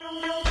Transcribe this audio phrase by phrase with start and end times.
[0.00, 0.47] Thank you.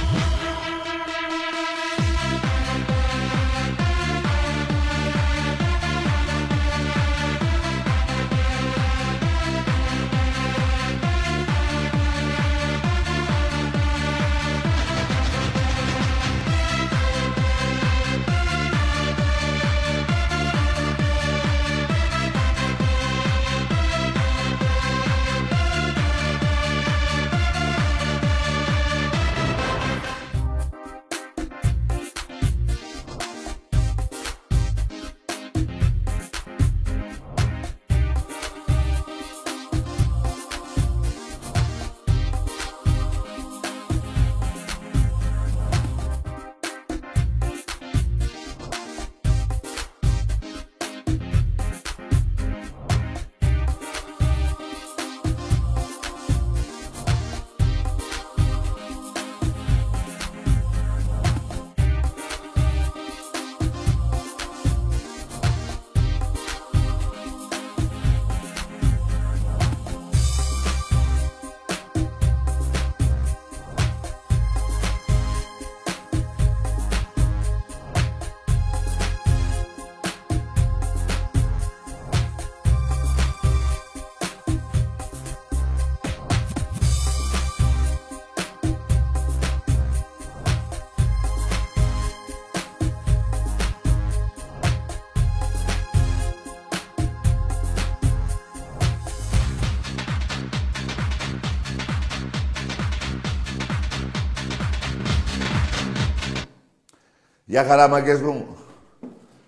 [107.57, 108.57] Γεια χαρά, μαγκές μου.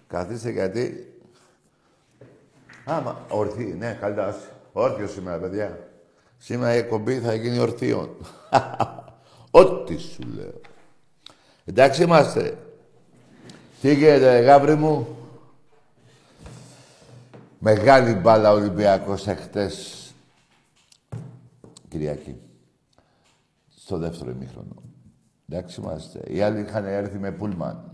[0.07, 1.13] Καθίστε γιατί...
[2.85, 4.37] Άμα, ορθή, ναι, καλύτερα.
[4.71, 5.89] Όρθιος σήμερα, παιδιά.
[6.37, 8.09] Σήμερα η εκπομπή θα γίνει ορθίων.
[9.51, 10.61] Ό,τι σου λέω.
[11.65, 12.57] Εντάξει είμαστε.
[13.81, 15.17] Τι γίνεται, γάβρι μου;
[17.59, 20.05] Μεγάλη μπάλα Ολυμπιακός εχθές.
[21.87, 22.35] Κυριακή.
[23.75, 24.75] Στο δεύτερο ημίχρονο.
[25.49, 26.19] Εντάξει είμαστε.
[26.27, 27.93] Οι άλλοι είχαν έρθει με πούλμαν.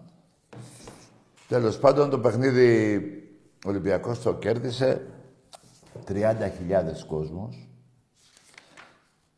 [1.47, 2.95] Τέλος πάντων το παιχνίδι
[3.65, 5.07] ο Ολυμπιακός το κέρδισε
[6.07, 7.69] 30.000 κόσμος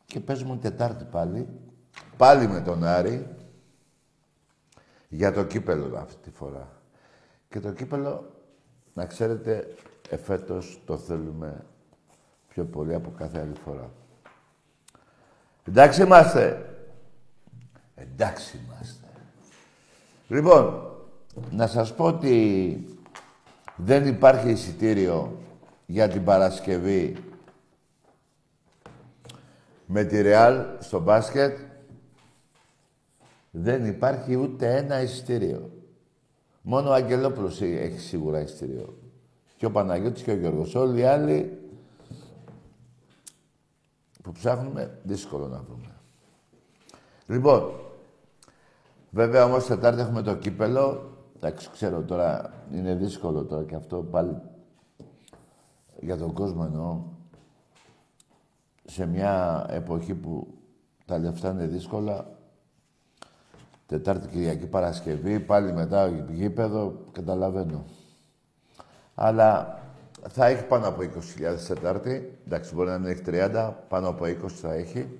[0.06, 1.48] και παίζουμε Τετάρτη πάλι.
[2.16, 3.36] Πάλι με τον Άρη
[5.08, 6.82] για το κύπελο αυτή τη φορά.
[7.48, 8.32] Και το κύπελο,
[8.94, 9.74] να ξέρετε,
[10.08, 11.64] εφέτος το θέλουμε
[12.48, 13.90] πιο πολύ από κάθε άλλη φορά.
[15.64, 16.74] Εντάξει είμαστε.
[17.94, 19.06] Εντάξει είμαστε.
[20.28, 20.87] Λοιπόν,
[21.50, 22.98] να σας πω ότι
[23.76, 25.38] δεν υπάρχει εισιτήριο
[25.86, 27.16] για την Παρασκευή
[29.86, 31.58] με τη Ρεάλ στο μπάσκετ.
[33.50, 35.70] Δεν υπάρχει ούτε ένα εισιτήριο.
[36.62, 38.98] Μόνο ο Αγγελόπουλος έχει σίγουρα εισιτήριο.
[39.56, 40.74] Και ο Παναγιώτης και ο Γιώργος.
[40.74, 41.58] Όλοι οι άλλοι
[44.22, 45.94] που ψάχνουμε, δύσκολο να βρούμε.
[47.26, 47.72] Λοιπόν,
[49.10, 51.12] βέβαια όμως Τετάρτη έχουμε το κύπελο.
[51.40, 54.36] Εντάξει, ξέρω τώρα, είναι δύσκολο τώρα και αυτό πάλι
[56.00, 57.02] για τον κόσμο εννοώ.
[58.84, 60.46] Σε μια εποχή που
[61.04, 62.36] τα λεφτά είναι δύσκολα,
[63.86, 67.84] Τετάρτη, Κυριακή, Παρασκευή, πάλι μετά γήπεδο, καταλαβαίνω.
[69.14, 69.80] Αλλά
[70.28, 71.08] θα έχει πάνω από 20.000
[71.68, 72.38] Τετάρτη.
[72.46, 75.18] Εντάξει, μπορεί να μην έχει 30, πάνω από 20 θα έχει.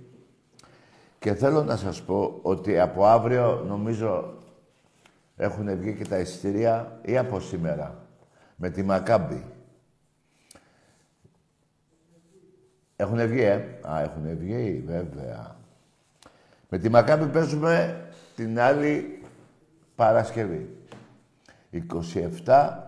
[1.19, 4.38] Και θέλω να σας πω ότι από αύριο νομίζω
[5.38, 8.06] έχουν βγει και τα εισιτήρια ή από σήμερα
[8.56, 9.44] με τη Μακάμπη.
[12.96, 13.55] Έχουν βγει, ε;
[13.88, 15.56] Α, έχουν βγει, βέβαια.
[16.69, 18.05] Με τη Μακάμπη παίζουμε
[18.37, 19.23] την άλλη
[19.94, 20.76] Παρασκευή.
[22.44, 22.79] 27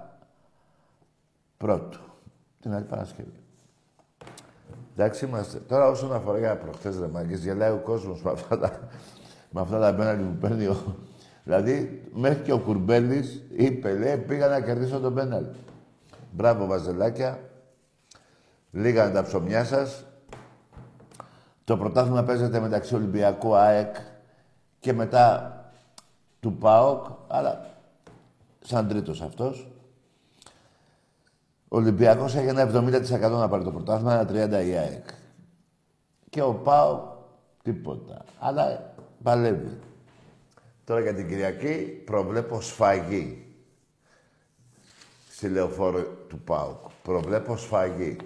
[1.57, 2.01] πρώτου.
[2.61, 3.43] Την άλλη Παρασκευή.
[4.95, 5.59] Εντάξει είμαστε.
[5.59, 8.89] Τώρα όσον αφορά για προχτές ρε μάγκες, γελάει ο κόσμος με αυτά τα,
[9.51, 10.97] με αυτά τα πέναλτι που παίρνει ο...
[11.45, 15.59] Δηλαδή, μέχρι και ο Κουρμπέλης είπε, λέει, πήγα να κερδίσω τον πέναλτι.
[16.31, 17.39] Μπράβο, βαζελάκια.
[18.71, 20.05] Λίγα τα ψωμιά σας.
[21.65, 23.97] Το πρωτάθλημα παίζεται μεταξύ Ολυμπιακού ΑΕΚ
[24.81, 25.55] και μετά
[26.41, 27.67] του ΠΑΟΚ, αλλά
[28.61, 29.69] σαν τρίτος αυτός.
[31.69, 35.09] Ο Ολυμπιακός έχει ένα 70% να πάρει το πρωτάθλημα, ένα 30% η ΑΕΚ.
[36.31, 37.01] Και ο ΠΑΟΚ
[37.63, 38.25] τίποτα.
[38.39, 38.93] Αλλά
[39.23, 39.79] παλεύει.
[40.91, 43.47] Τώρα για την Κυριακή προβλέπω σφαγή.
[45.31, 46.91] Στη λεωφόρο του ΠΑΟΚ.
[47.03, 48.17] Προβλέπω σφαγή.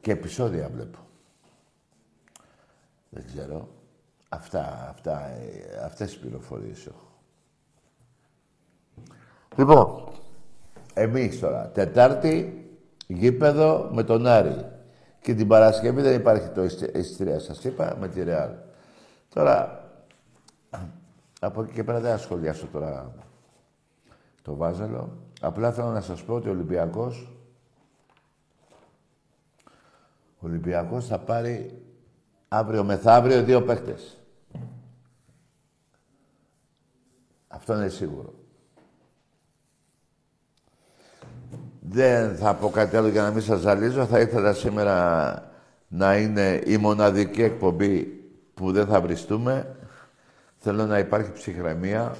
[0.00, 0.98] Και επεισόδια βλέπω.
[3.08, 3.68] Δεν ξέρω.
[4.28, 7.20] Αυτά, αυτά, ε, αυτές τις πληροφορίες έχω.
[9.56, 10.12] Λοιπόν,
[10.94, 12.66] εμείς τώρα, Τετάρτη,
[13.06, 14.66] γήπεδο με τον Άρη.
[15.20, 16.62] Και την Παρασκευή δεν υπάρχει το
[16.94, 18.70] ειστηρία, σας είπα, με τη Ρεάλ.
[19.34, 19.84] Τώρα,
[21.40, 23.14] από εκεί και πέρα δεν ασχολιάσω τώρα
[24.42, 25.16] το Βάζελο.
[25.40, 27.28] Απλά θέλω να σας πω ότι ο Ολυμπιακός
[30.38, 31.82] ο Ολυμπιακός θα πάρει
[32.48, 34.18] αύριο μεθαύριο δύο παίχτες.
[37.48, 38.34] Αυτό είναι σίγουρο.
[41.80, 44.06] Δεν θα πω κάτι άλλο για να μην σας ζαλίζω.
[44.06, 45.34] Θα ήθελα σήμερα
[45.88, 48.21] να είναι η μοναδική εκπομπή
[48.62, 49.76] που δεν θα βριστούμε.
[50.58, 52.16] Θέλω να υπάρχει ψυχραιμία.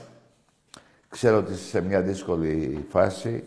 [1.08, 3.44] Ξέρω ότι είσαι σε μια δύσκολη φάση.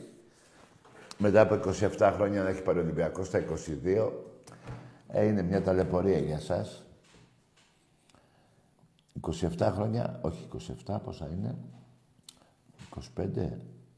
[1.18, 1.60] Μετά από
[2.00, 3.44] 27 χρόνια να έχει πάρει ο Ολυμπιακός στα
[3.84, 4.12] 22.
[5.08, 6.84] Ε, είναι μια ταλαιπωρία για σας.
[9.22, 10.48] 27 χρόνια, όχι
[10.86, 11.56] 27, πόσα είναι;
[13.18, 13.50] 25,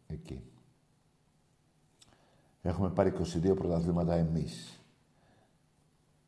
[0.08, 0.42] εκεί.
[2.62, 4.82] Έχουμε πάρει 22 πρωταθλήματα εμείς.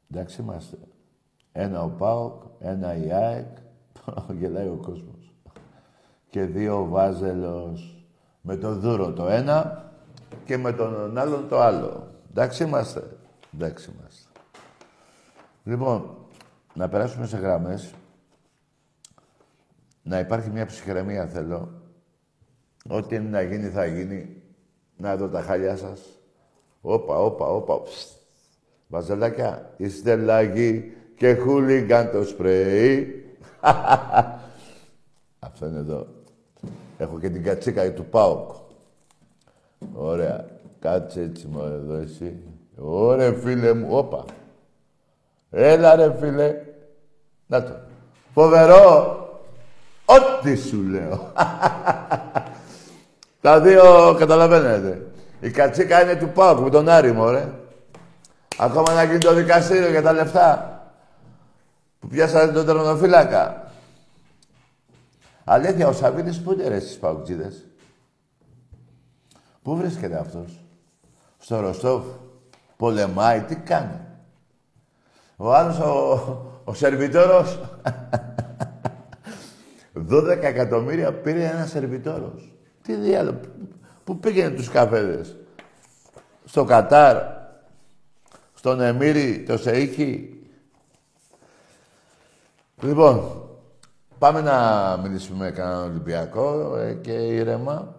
[0.10, 0.77] Εντάξει είμαστε.
[1.62, 3.58] Ένα ο ΠΑΟΚ, ένα η ΑΕΚ,
[4.40, 5.34] γελάει ο κόσμος.
[6.30, 8.06] Και δύο ο Βάζελος.
[8.42, 9.92] Με τον Δούρο το ένα
[10.46, 12.08] και με τον άλλον το άλλο.
[12.30, 13.18] Εντάξει είμαστε.
[13.54, 14.30] Εντάξει είμαστε.
[15.64, 16.18] Λοιπόν,
[16.74, 17.94] να περάσουμε σε γραμμές.
[20.04, 21.82] Να υπάρχει μια ψυχραιμία θέλω.
[22.90, 24.42] Ό,τι είναι να γίνει θα γίνει.
[24.98, 26.02] Να δω τα χαλιά σας.
[26.82, 27.82] Όπα, όπα, όπα.
[28.88, 33.24] Βαζελάκια, είστε λάγοι και χούλιγκαν το σπρέι.
[35.48, 36.07] Αυτό είναι εδώ.
[36.98, 38.51] Έχω και την κατσίκα του ΠΑΟΚ.
[39.94, 40.45] Ωραία.
[40.80, 42.36] Κάτσε έτσι μου εδώ εσύ.
[42.77, 43.88] Ωραία φίλε μου.
[43.89, 44.25] Όπα.
[45.50, 46.56] Έλα ρε φίλε.
[47.48, 47.72] Να το.
[48.33, 49.18] Φοβερό.
[50.06, 51.31] Ό,τι σου λέω.
[53.42, 55.06] Τα δύο καταλαβαίνετε.
[55.39, 57.50] Η κατσίκα είναι του Πάουκ με τον Άρη, ρε.
[58.57, 60.79] Ακόμα να γίνει το δικαστήριο για τα λεφτά
[62.00, 63.72] που πιάσατε τον τερματοφύλακα.
[65.44, 67.66] Αλήθεια, ο Σαββίδης πού είναι ρε στις Παουκτζίδες.
[69.62, 70.66] Πού βρίσκεται αυτός;
[71.38, 72.04] Στο Ροστόφ.
[72.78, 74.00] Πολεμάει, τι κάνει;
[75.36, 77.60] Ο άλλος, ο, ο σερβιτόρος.
[80.10, 82.51] 12 εκατομμύρια πήρε ένα σερβιτόρος.
[82.81, 83.40] Τι διάλογο.
[84.04, 85.36] Πού πήγαινε τους καφέδες;
[86.46, 87.38] Στο Κατάρ.
[88.54, 90.38] Στον Εμμύρη, το Σεΐχη.
[92.81, 93.44] Λοιπόν,
[94.20, 97.96] πάμε να μιλήσουμε με κανέναν Ολυμπιακό ε, και ήρεμα.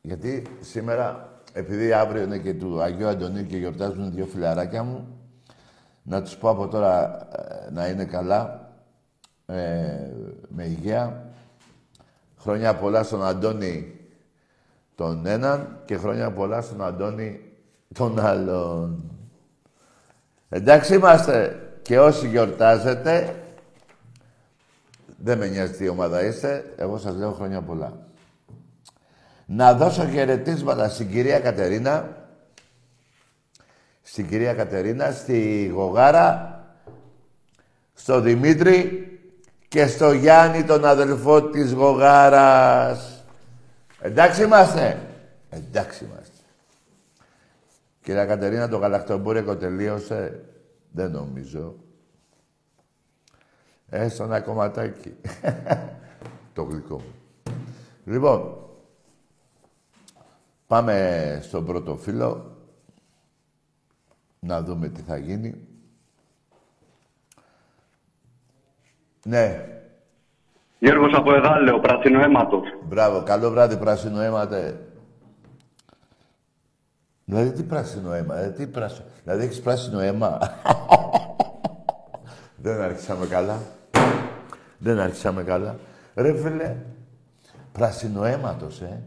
[0.00, 5.06] Γιατί σήμερα, επειδή αύριο είναι και του Αγίου Αντωνίου και γιορτάζουν δύο φιλαράκια μου,
[6.02, 7.26] να τους πω από τώρα
[7.66, 8.70] ε, να είναι καλά,
[9.46, 9.54] ε,
[10.48, 11.32] με υγεία.
[12.38, 14.00] Χρόνια πολλά στον Αντώνη
[14.94, 17.40] τον έναν και χρόνια πολλά στον Αντώνη
[17.94, 19.02] τον άλλον.
[20.48, 23.36] Εντάξει είμαστε και όσοι γιορτάζετε,
[25.24, 28.06] δεν με νοιάζει τι ομάδα είστε, εγώ σας λέω χρόνια πολλά.
[29.46, 32.16] Να δώσω χαιρετίσματα στην κυρία Κατερίνα,
[34.02, 36.60] στην κυρία Κατερίνα, στη Γογάρα,
[37.94, 39.06] στο Δημήτρη
[39.68, 43.24] και στο Γιάννη, τον αδελφό της Γογάρας.
[44.00, 44.98] Εντάξει είμαστε.
[45.50, 46.30] Εντάξει είμαστε.
[48.02, 50.40] Κυρία Κατερίνα, το γαλακτομπούρεκο τελείωσε.
[50.90, 51.81] Δεν νομίζω.
[53.94, 55.14] Έστω ένα κομματάκι.
[56.54, 57.14] το γλυκό μου.
[58.04, 58.56] Λοιπόν,
[60.66, 62.56] πάμε στον πρώτο φίλο.
[64.38, 65.66] Να δούμε τι θα γίνει.
[69.24, 69.66] Ναι.
[70.78, 72.62] Γιώργος από Εδάλεο, πράσινο αίματος.
[72.84, 74.86] Μπράβο, καλό βράδυ πράσινο αίματε.
[77.24, 79.06] Δηλαδή τι πράσινο αίμα, δηλαδή τι πράσινο.
[79.24, 80.38] Δηλαδή έχεις πράσινο αίμα.
[82.62, 83.58] Δεν άρχισαμε καλά.
[84.82, 85.76] Δεν άρχισαμε καλά.
[86.14, 86.76] Ρε φίλε,
[87.72, 89.02] πράσινο αίματος, ε.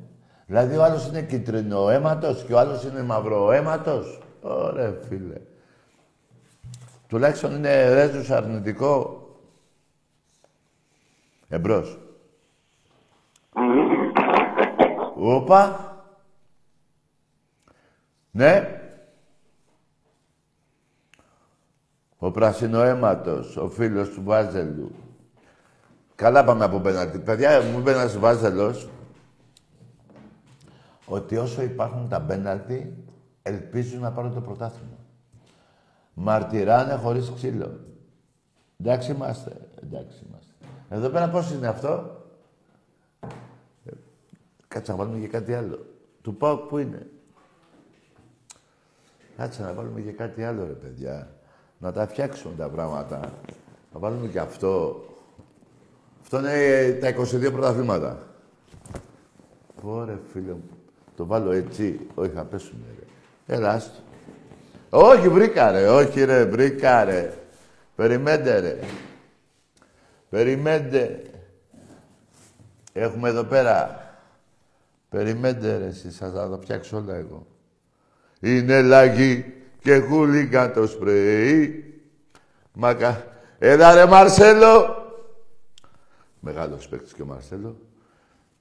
[0.46, 4.22] Δηλαδή ο άλλος είναι κίτρινο αίματος και ο άλλος είναι μαύρο αίματος.
[4.42, 5.42] Ωραία, φίλε.
[7.08, 9.22] Τουλάχιστον είναι ρέζους αρνητικό.
[11.48, 12.00] Εμπρός.
[15.16, 15.94] Όπα.
[18.32, 18.80] Ναι.
[22.18, 25.05] Ο πρασινοαίματος, ο φίλος του Βάζελου.
[26.16, 27.20] Καλά πάμε από πέναλτι.
[27.20, 28.90] Παιδιά, μου είπε ένας Βάζελος
[31.06, 33.04] ότι όσο υπάρχουν τα πέναλτι,
[33.42, 34.98] ελπίζουν να πάρουν το πρωτάθλημα.
[36.14, 37.80] Μαρτυράνε χωρίς ξύλο.
[38.80, 39.52] Εντάξει είμαστε.
[39.84, 40.52] Εντάξει είμαστε.
[40.90, 42.24] Εδώ πέρα πώς είναι αυτό;
[43.86, 43.92] Ε,
[44.68, 45.86] κάτσε να βάλουμε και κάτι άλλο.
[46.22, 47.08] Του πάω που είναι;
[49.38, 51.30] Κάτσε να βάλουμε και κάτι άλλο, ρε παιδιά.
[51.78, 53.20] Να τα φτιάξουμε τα πράγματα.
[53.94, 55.04] Να βάλουμε και αυτό.
[56.36, 58.28] Αυτό είναι ε, τα 22 πρωταθλήματα.
[59.82, 60.70] Ωραία, φίλε μου.
[61.16, 62.00] Το βάλω έτσι.
[62.16, 63.56] Όχι, θα πέσουμε, ρε.
[63.56, 64.00] Έλα, άστο.
[64.90, 65.88] Όχι, βρήκα, ρε.
[65.88, 67.34] Όχι, ρε, βρήκα, ρε.
[67.96, 68.80] Περιμέντε, ρε.
[70.30, 71.22] Περιμέντε.
[72.94, 74.00] Έχουμε εδώ πέρα.
[75.10, 76.18] Περιμέντε, ρε, εσείς.
[76.18, 77.48] Θα τα φτιάξω όλα εγώ.
[78.40, 81.84] Είναι λαγί και χούλιγκαν το σπρέι.
[82.74, 83.24] Μακα...
[83.60, 85.04] Έλα, ρε, Μαρσέλο.
[86.46, 87.78] Μεγάλος παίκτης και ο Μαρσέλο.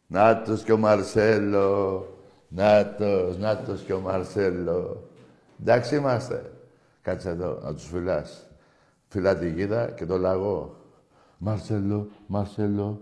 [0.06, 2.06] Νάτος και ο Μαρσέλο.
[2.48, 5.08] Νάτος, νάτος και ο Μαρσέλο.
[5.60, 6.52] Εντάξει είμαστε.
[7.02, 8.50] Κάτσε εδώ, να τους φυλάς.
[9.08, 10.76] Φυλά τη γίδα και το λαγό.
[11.38, 13.00] Μαρσέλο, Μαρσέλο.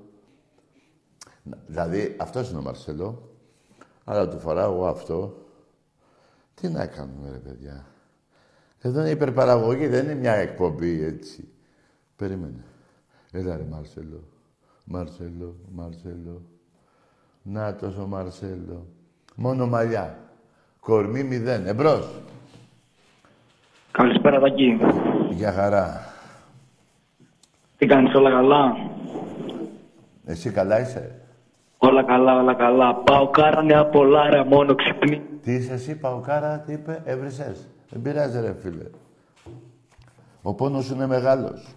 [1.67, 3.31] Δηλαδή, αυτός είναι ο Μαρσέλο.
[4.05, 5.47] Αλλά του φοράω εγώ αυτό.
[6.55, 7.87] Τι να κάνουμε, ρε παιδιά.
[8.81, 11.49] Εδώ είναι υπερπαραγωγή, δεν είναι μια εκπομπή, έτσι.
[12.17, 12.65] Περίμενε.
[13.33, 14.32] Έλα ρε Μαρσέλο.
[14.85, 16.43] Μαρσέλο, Μαρσέλο.
[17.43, 18.87] Να τόσο Μαρσέλο.
[19.35, 20.19] Μόνο μαλλιά.
[20.81, 21.67] Κορμί μηδέν.
[21.67, 22.09] Εμπρός.
[23.91, 24.79] Καλησπέρα, Τάκη.
[25.31, 26.01] Για χαρά.
[27.79, 28.77] Τι κάνεις, όλα καλά;
[30.25, 31.21] Εσύ καλά είσαι;
[31.79, 32.95] Όλα καλά, όλα καλά.
[32.95, 35.23] Πάω κάρανε από Λάρα, μόνο ξυπνή.
[35.43, 37.69] Τι είσαι εσύ, Παουκάρα, τι είπε, έβρισες.
[37.91, 38.85] Δεν πειράζει ρε φίλε.
[40.43, 41.75] Ο πόνος είναι μεγάλος.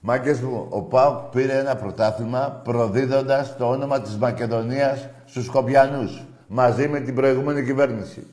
[0.00, 6.24] Μάγκες μου, ο Πάουκ πήρε ένα πρωτάθλημα προδίδοντας το όνομα της Μακεδονίας στους Σκοπιανούς.
[6.46, 8.26] Μαζί με την προηγούμενη κυβέρνηση.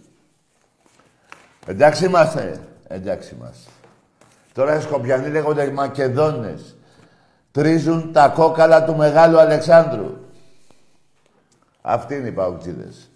[1.65, 2.59] Εντάξει είμαστε.
[2.88, 3.69] Εντάξει είμαστε.
[4.53, 6.75] Τώρα οι Σκοπιανοί λέγονται Μακεδόνες.
[7.51, 10.17] Τρίζουν τα κόκαλα του Μεγάλου Αλεξάνδρου.
[11.81, 13.09] Αυτοί είναι οι Παουκτζίδες.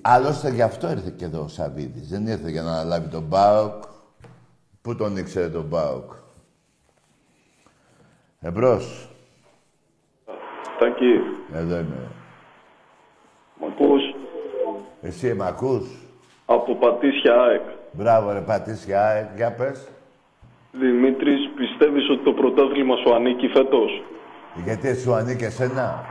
[0.00, 2.08] Άλλωστε γι' αυτό ήρθε και εδώ ο Σαββίδης.
[2.08, 3.82] Δεν ήρθε για να αναλάβει τον Μπάουκ.
[4.82, 6.12] Πού τον ήξερε τον Μπάουκ.
[8.40, 9.08] Εμπρός.
[10.78, 11.12] Τάκη,
[11.54, 12.00] Εδώ είμαι.
[13.60, 14.02] μ' ακούς;
[15.02, 15.86] Εσύ με ακούς;
[16.46, 17.62] Από Πατήσια ΑΕΚ.
[17.92, 19.88] Μπράβο ρε Πατήσια, ε, για πες.
[20.72, 24.02] Δημήτρης, πιστεύεις ότι το πρωτάθλημα σου ανήκει φέτος;
[24.64, 26.04] Γιατί σου ανήκει εσένα;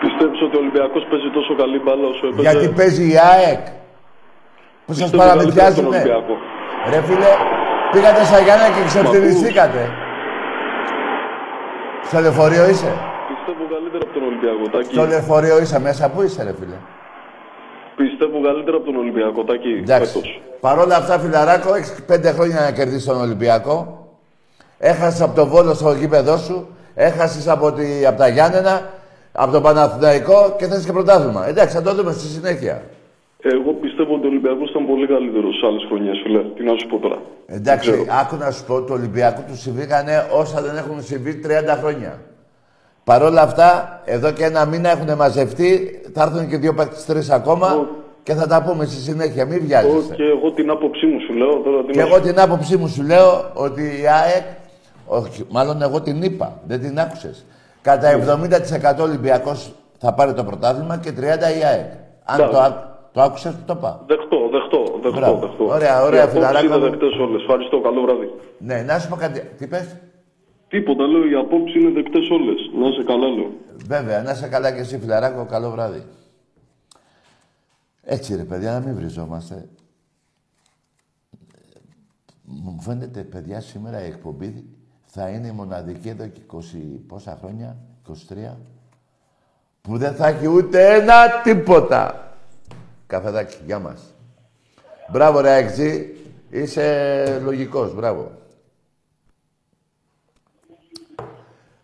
[0.00, 3.64] Πιστεύεις ότι ο Ολυμπιακός παίζει τόσο καλή μπάλα όσο έπαιζε; Γιατί παίζει η ΑΕΚ.
[4.86, 5.96] Που σας Πιστεύω καλύτερα από τον παραμυθιάζουνε.
[5.96, 6.38] Ολυμπιακός;
[6.92, 7.32] Ρε φίλε,
[7.92, 9.82] πήγατε στα Γιάννα και ξεφτυλιστήκατε.
[12.10, 12.92] Στο λεωφορείο είσαι;
[13.30, 14.92] Πιστεύω καλύτερα από τον Ολυμπιακό, Τάκη.
[14.94, 16.08] Στο λεωφορείο είσαι μέσα.
[16.08, 16.78] Πού είσαι ρε φίλε;
[17.96, 20.12] Πιστεύω καλύτερα από τον Ολυμπιακό, Τάκη, Εντάξει.
[20.12, 20.42] φέτος.
[20.60, 23.76] Παρ' όλα αυτά, φιλαράκο, έχεις πέντε χρόνια να κερδίσεις τον Ολυμπιακό.
[24.78, 26.68] Έχασες από τον Βόλο στο γήπεδό σου.
[26.94, 28.90] Έχασες από, τη, από τα Γιάννενα,
[29.32, 31.48] από τον Παναθηναϊκό και θες και πρωτάθλημα.
[31.48, 32.82] Εντάξει, θα το δούμε στη συνέχεια.
[34.50, 36.40] Εγώ πιστεύω ότι ο Ολυμπιακός ήταν πολύ καλύτερος σε άλλες χρονιές, φίλε.
[36.56, 37.18] Τι να σου πω τώρα.
[37.58, 38.18] Εντάξει, Δεν ξέρω.
[38.22, 42.12] άκου να σου πω, του Ολυμπιακού του συμβήκανε όσα δεν έχουν συμβεί 30 χρόνια.
[43.04, 47.30] Παρ' όλα αυτά, εδώ και ένα μήνα έχουν μαζευτεί, θα έρθουν και δύο παίκτες τρεις
[47.30, 47.86] ακόμα Ω.
[48.22, 49.44] και θα τα πούμε στη συνέχεια.
[49.46, 50.14] Μην Εγώ βιάζεσαι.
[50.14, 51.80] και εγώ την άποψή μου σου λέω τώρα.
[51.84, 54.44] Τι Και να σου εγώ την άποψή μου σου λέω ότι η ΑΕΚ,
[55.06, 57.44] όχι, μάλλον εγώ την είπα, δεν την άκουσες.
[57.82, 61.90] Κατά 70% Ολυμπιακός θα πάρει το πρωτάθλημα και 30% η ΑΕΚ.
[62.24, 62.52] Αν Μπράβο.
[62.52, 62.58] το,
[63.10, 64.04] άκ- το άκουσες, το είπα.
[64.06, 65.38] Δεχτώ, δεχτώ, δεχτώ, Μπράβο.
[65.46, 65.64] δεχτώ.
[65.66, 66.90] Ωραία, ωραία, Οι απόψεις φιλαράκο είναι μου.
[66.90, 67.40] δεκτές όλες.
[67.42, 68.30] Ευχαριστώ, καλό βράδυ.
[68.58, 69.40] Ναι, να σου πω κάτι.
[69.58, 69.96] Τι πες;
[70.68, 72.70] Τίποτα, λέω, οι απόψεις είναι δεκτές όλες.
[72.80, 73.50] Να είσαι καλά, λέω.
[73.86, 75.46] Βέβαια, να είσαι καλά και εσύ, φιλαράκο.
[75.46, 76.02] Καλό βράδυ.
[78.02, 79.68] Έτσι ρε παιδιά, να μην βριζόμαστε.
[82.42, 84.64] Μου φαίνεται, παιδιά, σήμερα η εκπομπή
[85.04, 86.56] θα είναι η μοναδική εδώ και 20
[87.08, 87.76] πόσα χρόνια,
[88.08, 88.56] 23,
[89.82, 92.29] που δεν θα έχει ούτε ένα τίποτα.
[93.10, 94.14] Καφεδάκι, γεια μας.
[95.12, 96.16] Μπράβο ρε Αεξή,
[96.50, 98.32] είσαι λογικός, μπράβο.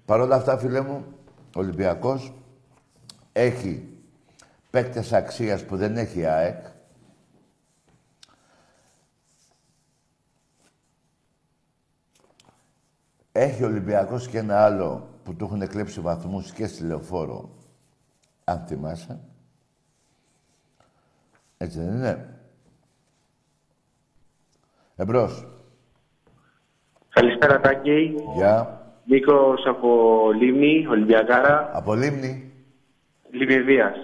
[0.05, 1.05] Παρ' όλα αυτά, φίλε μου,
[1.57, 2.33] ο Ολυμπιακός
[3.33, 3.89] έχει
[4.71, 6.65] παίκτες αξίας που δεν έχει η ΑΕΚ.
[13.33, 17.51] Έχει ο Ολυμπιακός και ένα άλλο που του έχουν κλέψει βαθμούς και στη Λεωφόρο,
[18.45, 19.21] αν θυμάσαι.
[21.59, 22.29] Έτσι δεν είναι;
[24.97, 25.47] Εμπρός.
[27.09, 28.15] Καλησπέρα, Τάκη.
[28.35, 28.81] Γεια.
[29.05, 31.71] Νίκος από Λίμνη, Ολυμπιακάρα.
[31.73, 32.53] Από Λίμνη.
[33.31, 33.97] Λίμνη Βίας.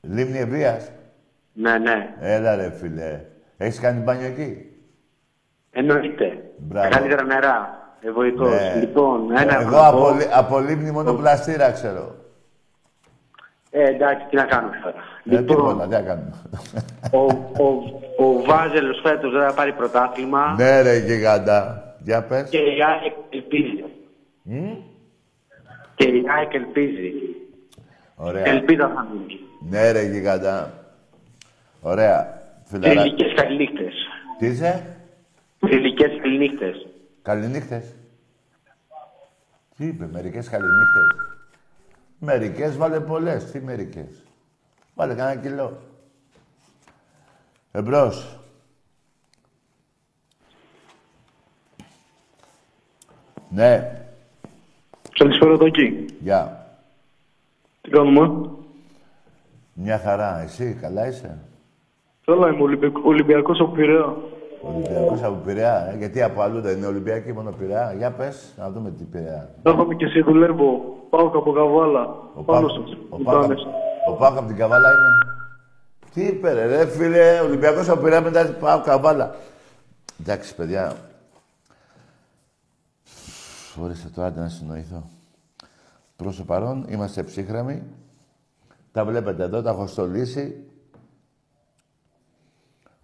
[0.00, 0.90] Λίμνη Ευβίας.
[1.52, 2.14] Ναι, ναι.
[2.20, 3.24] Έλα ρε φίλε.
[3.56, 4.66] Έχεις κάνει μπάνιο εκεί;
[5.70, 6.50] Εννοείται.
[6.58, 6.88] Μπράβο.
[6.90, 7.76] Καλύτερα νερά.
[8.00, 8.50] Ε, βοηθός.
[8.50, 8.74] Ναι.
[8.80, 9.86] Λοιπόν, ένα Εγώ ευρώ.
[9.86, 12.14] από, λι- από λίμνη μόνο πλαστήρα ξέρω.
[13.70, 14.96] Ε, εντάξει, τι να κάνουμε τώρα.
[14.96, 16.32] Ε, λοιπόν, τίποτα, τι να κάνουμε.
[17.12, 17.24] ο,
[17.64, 21.82] ο, ο Βάζελος φέτος δεν θα πάρει πρωτάθλημα ναι ρε γιγάντα.
[21.98, 22.48] Για πες.
[22.48, 23.84] και η ΑΕΚ ελπίζει.
[25.94, 27.12] Και η ΑΕΚ ελπίζει.
[28.16, 28.46] Ωραία.
[28.46, 29.40] Ελπίδα θα μείνει.
[29.70, 30.72] Ναι ρε γιγάντα.
[31.80, 32.42] Ωραία.
[32.64, 33.00] Φιλαρά...
[33.00, 33.94] Θρηλυκές καληνύχτες.
[34.38, 34.96] Τι είσαι;
[35.60, 36.86] Θρηλυκές καληνύχτες.
[37.22, 37.94] Καληνύχτες.
[39.76, 41.37] Τι είπε, μερικές καληνύχτες.
[42.18, 43.50] Μερικές βάλε πολλές.
[43.50, 44.22] Τι μερικές;
[44.94, 45.78] Βάλε κανένα κιλό.
[47.72, 48.38] Εμπρός.
[53.50, 54.02] Ναι.
[55.12, 56.06] Καλησπέρα το εκεί.
[56.20, 56.66] Γεια.
[57.80, 58.50] Τι κάνουμε;
[59.72, 60.40] Μια χαρά.
[60.40, 61.38] Εσύ, καλά είσαι;
[62.24, 64.16] Καλά είμαι Ολυμπιακ- Ολυμπιακός από Πειραιά.
[64.62, 65.90] Ολυμπιακός από Πειραιά.
[65.92, 67.94] Ε; Γιατί από αλλού δεν είναι Ολυμπιακή, μόνο Πειραιά.
[67.96, 69.48] Για πες, να δούμε τι Πειραιά.
[69.62, 70.96] Έρχομαι και εσύ δουλεύω.
[71.10, 72.04] Πάω από Καβάλα.
[72.34, 72.92] Ο Πάνω Πάκ- σας.
[73.10, 73.62] ο Λιμπάνες.
[73.62, 75.36] Πάκ- Ο Πάκ από την Καβάλα είναι;
[76.14, 79.34] Τι είπε ρε, ρε φίλε, Ολυμπιακός από Πειραιά μετά πάω Καβάλα.
[80.20, 80.96] Εντάξει, παιδιά.
[83.82, 85.02] Ορίστε τώρα άντε να συνοηθώ.
[86.16, 87.82] Προς το παρόν είμαστε ψύχρεμοι.
[88.92, 90.64] Τα βλέπετε εδώ, τα έχω στολίσει.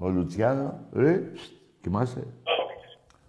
[0.04, 1.20] Ο Λουτσιάνο, ρε,
[1.80, 2.26] κοιμάσαι.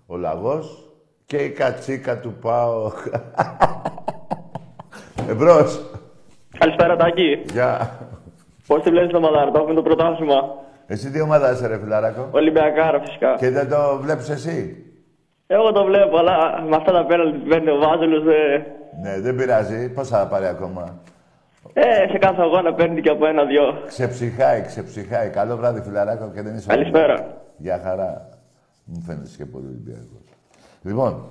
[0.08, 0.92] Ο Λαγός
[1.26, 2.92] και η κατσίκα του πάω.
[5.30, 5.86] Εμπρός.
[6.58, 7.42] Καλησπέρα, Τάκη.
[7.52, 8.00] Γεια.
[8.68, 10.42] Πώς τη βλέπεις το Μαδαρτόφ με το πρωτάθλημα;
[10.88, 12.28] Εσύ τι ομάδα είσαι ρε φιλαράκο.
[12.32, 13.36] Ολυμπιακάρα, φυσικά.
[13.36, 14.86] Και δεν το βλέπεις εσύ;
[15.48, 18.24] Εγώ το βλέπω, αλλά με αυτά τα πέναλτι που παίρνει ο Βάζελος.
[18.26, 18.66] Ε,
[19.02, 19.90] Ναι, δεν πειράζει.
[19.94, 21.00] Πώς θα πάρει ακόμα;
[21.78, 23.84] Ε, σε κάθε αγώνα παίρνει και από ένα-δυο.
[23.88, 25.30] Ξεψυχάει, ξεψυχάει.
[25.30, 27.14] Καλό βράδυ φιλαράκο και δεν είσαι Καλησπέρα.
[27.14, 27.36] Ολυμπιακός.
[27.58, 28.30] Γεια χαρά.
[28.86, 30.24] Μου φαίνεται και πολύ Ολυμπιακός.
[30.82, 31.26] Λοιπόν,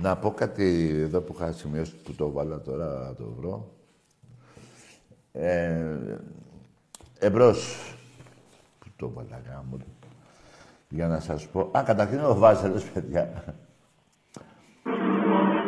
[0.00, 3.68] να πω κάτι εδώ που είχα σημειώσει που το βάλα τώρα να το βρω.
[5.32, 5.96] Ε,
[7.18, 7.94] εμπρός.
[8.78, 9.76] Πού το βάλα γάμο.
[10.88, 11.70] Για να σας πω.
[11.78, 13.44] Α, καταρχήν ο Βάζελος, παιδιά.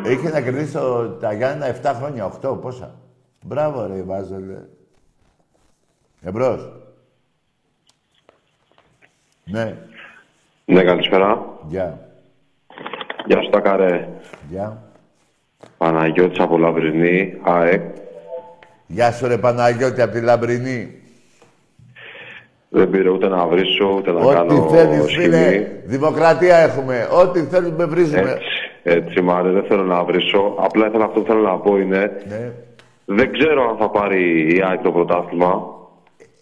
[0.05, 2.95] Είχε να κερδίσει το, τα Γιάννενα 7 χρόνια, 8, πόσα;
[3.47, 4.57] Μπράβο ρε Βάζελε.
[6.21, 6.71] Εμπρός.
[9.45, 9.75] Ναι,
[10.65, 11.45] Ναι, καλησπέρα.
[11.67, 11.99] γεια.
[13.25, 14.07] Γεια σου, Τάκαρε.
[14.49, 14.83] Γεια.
[15.77, 17.81] Παναγιώτης από Λαμπρινή, ΑΕΚ.
[18.87, 20.99] Γεια σου ρε Παναγιώτη από τη Λαμπρινή.
[22.69, 25.67] Δεν πήρε ούτε να βρίσω, ούτε να Ό,τι κάνω θέλεις φίλε, σχημή.
[25.85, 27.07] δημοκρατία έχουμε.
[27.11, 28.19] Ό,τι θέλουμε βρίζουμε.
[28.31, 28.45] Έτσι,
[28.83, 30.55] έτσι, μάρε, δεν θέλω να βρίσω.
[30.59, 32.51] Απλά ήθελα αυτό που θέλω να πω είναι, Ναι,
[33.05, 35.63] δεν ξέρω αν θα πάρει η ΑΕΚ το πρωτάθλημα.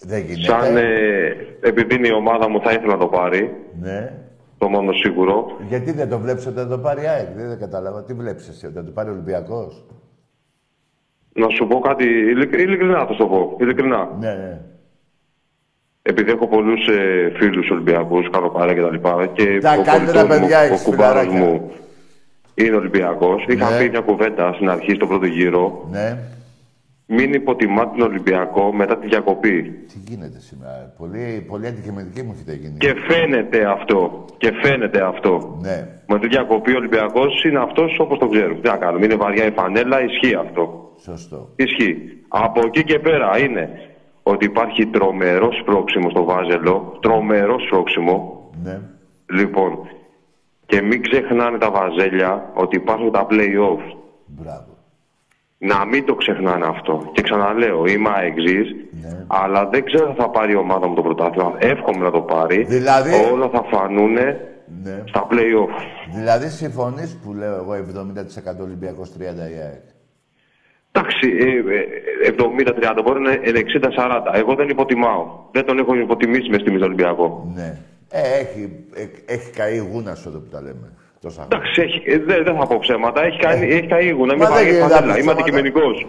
[0.02, 0.42] δεν γίνεται.
[0.42, 3.56] Σαν, ε, επειδή είναι η ομάδα μου, θα ήθελα να το πάρει.
[3.82, 4.14] Ναι.
[4.58, 5.46] Το μόνο σίγουρο.
[5.68, 8.04] Γιατί δεν το βλέπεις ότι θα το πάρει η ΑΕΚ; Δεν, δεν κατάλαβα.
[8.04, 9.86] Τι βλέπεις εσύ, ότι θα το πάρει ο Ολυμπιακός;
[11.34, 13.56] Να σου πω κάτι, ειλικ- ειλικρινά θα σου το πω.
[13.60, 14.10] Ειλικρινά.
[14.20, 14.62] Ναι, ναι.
[16.02, 19.28] Επειδή έχω πολλούς ε, φίλους Ολυμπιακούς, κάνω παρέα και τα λοιπά.
[19.34, 21.40] Και Τα ο καλύτερα κολλητός παιδιά μου, ο έχεις, κουμπάρος φιλαράκια.
[21.50, 21.72] μου
[22.56, 23.46] είναι Ολυμπιακός.
[23.48, 23.78] Είχα Ναι.
[23.78, 25.88] πει μια κουβέντα στην αρχή, στο πρώτο γύρο.
[25.92, 26.18] Ναι.
[27.06, 29.62] Μην υποτιμά τον Ολυμπιακό μετά τη διακοπή.
[29.64, 30.94] Τι γίνεται σήμερα.
[30.98, 32.78] Πολύ, πολύ αντικειμενική μου έχετε γίνει.
[32.78, 34.26] Και φαίνεται αυτό.
[34.38, 35.58] Και φαίνεται αυτό.
[35.62, 35.88] Ναι.
[36.08, 38.60] Με τη διακοπή ο Ολυμπιακός είναι αυτός όπως το ξέρουμε.
[38.60, 39.06] Τι να κάνουμε.
[39.06, 40.92] Είναι βαριά η φανέλα, ισχύει αυτό.
[41.02, 41.50] Σωστό.
[41.56, 42.24] Ισχύει.
[42.28, 43.70] Από εκεί και πέρα είναι
[44.24, 46.98] ότι υπάρχει τρομερός σπρώξιμο στο Βάζελο.
[47.02, 48.50] Τρομερός σπρώξιμο.
[48.64, 48.80] Ναι.
[49.30, 49.88] Λοιπόν,
[50.66, 53.96] και μην ξεχνάνε τα βαζέλια ότι υπάρχουν τα play-off.
[54.26, 54.73] Μπράβο.
[55.72, 57.10] Να μην το ξεχνάνε αυτό.
[57.14, 59.26] Και ξαναλέω, είμαι αεξής, Ναι.
[59.28, 61.54] αλλά δεν ξέρω αν θα πάρει η ομάδα μου το πρωτάθλημα.
[61.58, 62.64] Εύχομαι να το πάρει.
[62.64, 65.04] Δηλαδή; Όλα θα φανούν Ναι.
[65.06, 65.76] στα play-off.
[66.16, 69.84] Δηλαδή συμφωνείς που λέω εγώ 70% Ολυμπιακός 30 η ΑΕΚ;
[70.96, 74.32] Εντάξει, ε, ε, 70-30 μπορεί να είναι 60-40.
[74.34, 75.26] Εγώ δεν υποτιμάω.
[75.52, 77.52] Δεν τον έχω υποτιμήσει μες στιγμή στον Ολυμπιακό.
[77.56, 77.78] Ναι.
[78.10, 80.92] Ε, έχει, ε, έχει καεί γούνας εδώ που τα λέμε.
[81.24, 81.58] Τόσα χρόνια.
[81.58, 83.20] Εντάξει, έχει, ε, δεν, δεν θα πω ψέματα.
[83.24, 84.34] Έχει κάνει, έχει καεί γούνα.
[84.34, 85.14] Είμαι Μα δεν βαρύ γίνεται να φανέλα.
[85.14, 85.42] πεις Είμαι ψέματα.
[85.42, 86.08] αντικειμενικός.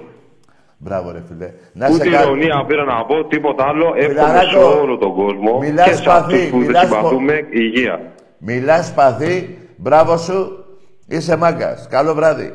[0.78, 1.48] Μπράβο ρε φίλε.
[1.72, 2.22] Να σε Ούτε κάνω.
[2.24, 3.86] ηρωνία πήρα να πω, τίποτα άλλο.
[3.96, 7.46] Εύχομαι Φιλαράκο, σε όλο τον κόσμο μιλάς και σε σπαθί, αυτούς που δεν μιλάς συμπαθούμε
[7.50, 8.12] υγεία.
[8.38, 10.64] Μιλάς σπαθί, μπράβο σου,
[11.08, 11.88] είσαι μάγκας.
[11.90, 12.52] Καλό βράδυ.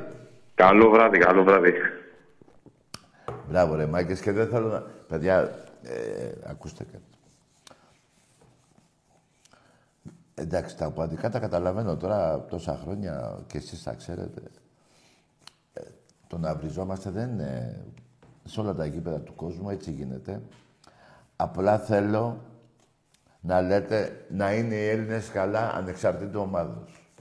[0.55, 1.73] Καλό βράδυ, καλό βράδυ.
[3.49, 4.83] Μπράβο ρε μάγκες και δεν θέλω να...
[5.07, 5.39] Παιδιά,
[5.83, 7.03] ε, ακούστε κάτι.
[10.39, 14.41] Εντάξει, τα οπαδικά τα καταλαβαίνω τώρα τόσα χρόνια και εσείς τα ξέρετε.
[15.73, 15.81] Ε,
[16.27, 17.83] το να βριζόμαστε δεν είναι
[18.43, 20.41] σε όλα τα γήπεδα του κόσμου, έτσι γίνεται.
[21.35, 22.41] Απλά θέλω
[23.41, 27.13] να λέτε να είναι οι Έλληνες καλά ανεξαρτήτου ομάδος.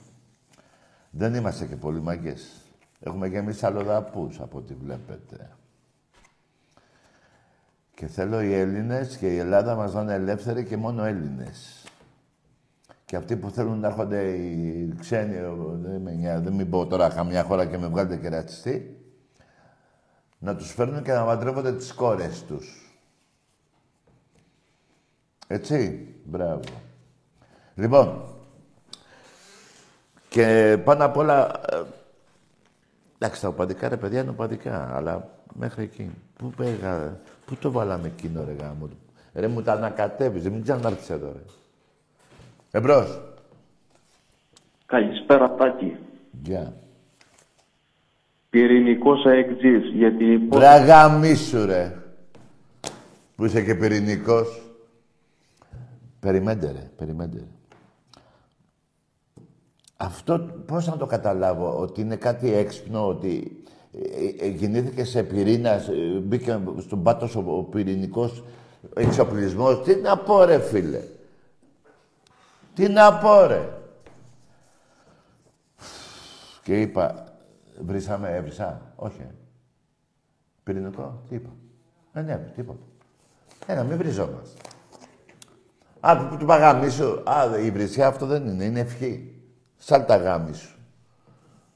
[1.10, 2.62] Δεν είμαστε και πολύ μαγκές.
[3.00, 5.50] Έχουμε και εμείς αλλοδαπούς από ό,τι βλέπετε.
[7.94, 11.77] Και θέλω οι Έλληνες και η Ελλάδα μας να είναι ελεύθεροι και μόνο Έλληνες.
[13.08, 15.34] Και αυτοί που θέλουν να έρχονται οι ξένοι,
[15.82, 19.00] δεν με νοιάζει, δεν μην πω τώρα καμιά χώρα και με βγάλετε και ρατσιστή,
[20.38, 22.96] να τους φέρνουν και να μαντρεύονται τις κόρες τους.
[25.46, 26.60] Έτσι, μπράβο.
[27.74, 28.22] Λοιπόν,
[30.28, 31.82] και πάνω απ' όλα, ε,
[33.18, 36.10] εντάξει, τα οπαδικά ρε παιδιά είναι οπαδικά, αλλά μέχρι εκεί.
[36.36, 38.88] Πού πήγα, πού το βάλαμε εκείνο ρε γάμο.
[39.34, 41.42] Ρε μου τα ανακατεύεις, δεν μην ξανάρθεις εδώ ρε.
[42.70, 43.20] Εμπρός.
[44.86, 45.96] Καλησπέρα, Τάκη.
[46.42, 46.72] Γεια.
[48.50, 50.38] Πυρηνικός αεκτζής, γιατί...
[50.38, 51.94] Μπραγαμί σου, ρε.
[53.36, 54.62] Που είσαι και πυρηνικός.
[56.20, 56.90] Περιμέντε, ρε.
[56.96, 57.44] Περιμέντε, ρε.
[59.96, 65.88] Αυτό πώς να το καταλάβω, ότι είναι κάτι έξυπνο, ότι ε, ε, γεννήθηκε σε πυρήνας,
[65.88, 68.44] ε, μπήκε στον πάτος ο, ο πυρηνικός
[68.94, 69.82] εξοπλισμός.
[69.82, 71.00] Τι να πω, ρε, φίλε.
[72.78, 73.68] Τι να πω, ρε.
[76.62, 77.34] Και είπα,
[77.80, 78.92] βρήσαμε, έβρισα.
[78.96, 79.26] Όχι.
[80.62, 81.50] Πυρηνικό, τι είπα.
[82.12, 82.84] Δεν ναι, τίποτα.
[83.66, 84.60] Ένα, μην βριζόμαστε.
[86.00, 87.22] Α, που του παγάμι σου.
[87.24, 89.42] Α, η βρισιά αυτό δεν είναι, είναι ευχή.
[89.76, 90.78] Σαν τα γάμι σου.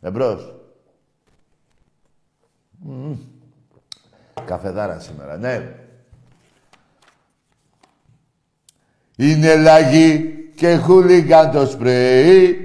[0.00, 0.54] Εμπρός.
[2.88, 3.16] Mm.
[4.44, 5.76] Καφεδάρα σήμερα, ναι.
[9.16, 12.56] Είναι λαγή και χούλιγκαν το σπρέι.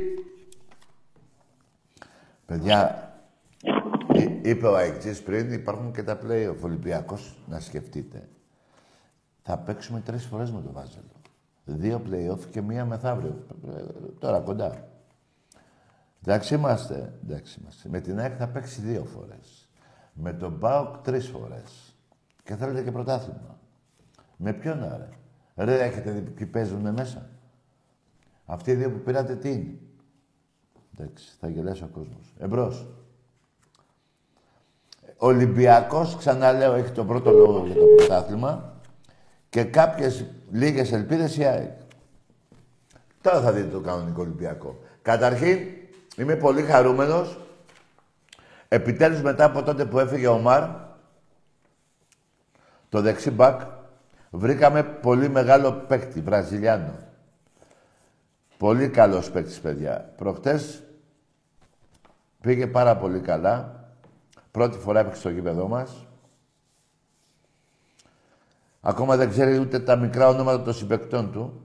[2.45, 3.11] Παιδιά,
[4.41, 8.29] είπε ο Αεκτζής πριν, υπάρχουν και τα play ο Ολυμπιακός, να σκεφτείτε.
[9.41, 11.21] Θα παίξουμε τρεις φορές με το Βάζελο.
[11.65, 13.45] Δύο play-off και μία μεθαύριο.
[14.19, 14.87] Τώρα κοντά.
[16.23, 17.13] Εντάξει είμαστε.
[17.23, 17.89] Εντάξει είμαστε.
[17.89, 19.69] Με την ΑΕΚ θα παίξει δύο φορές.
[20.13, 21.95] Με τον ΠΑΟΚ τρεις φορές.
[22.43, 23.59] Και θέλετε και πρωτάθλημα.
[24.37, 25.09] Με ποιον άρε.
[25.55, 27.29] Ρε, έχετε δει ποιοι παίζουν μέσα;
[28.49, 29.77] Αυτοί οι δύο που πήρατε τι είναι;
[30.97, 32.33] Εντάξει, θα γελάσει ο κόσμος.
[32.39, 32.87] Εμπρός.
[35.17, 38.79] Ολυμπιακός, ξαναλέω, έχει το πρώτο λόγο για το πρωτάθλημα
[39.49, 41.71] και κάποιες λίγες ελπίδες η ΑΕΚ.
[43.21, 44.79] Τώρα θα δείτε το κανονικό Ολυμπιακό.
[45.01, 45.59] Καταρχήν,
[46.17, 47.39] είμαι πολύ χαρούμενος.
[48.67, 50.69] Επιτέλους μετά από τότε που έφυγε ο Μαρ,
[52.89, 53.61] το δεξί μπακ,
[54.29, 57.06] βρήκαμε πολύ μεγάλο παίκτη, Βραζιλιάνο.
[58.57, 60.13] Πολύ καλός παίκτης, παιδιά.
[60.17, 60.83] Προχτές
[62.41, 63.85] πήγε πάρα πολύ καλά.
[64.51, 66.05] Πρώτη φορά έπαιξε στο γήπεδό μας.
[68.81, 71.61] Ακόμα δεν ξέρει ούτε τα μικρά ονόματα των συμπεκτών του.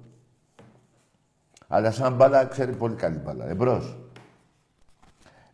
[1.69, 3.47] Αλλά σαν μπάλα ξέρει πολύ καλή μπάλα.
[3.49, 3.97] Εμπρός.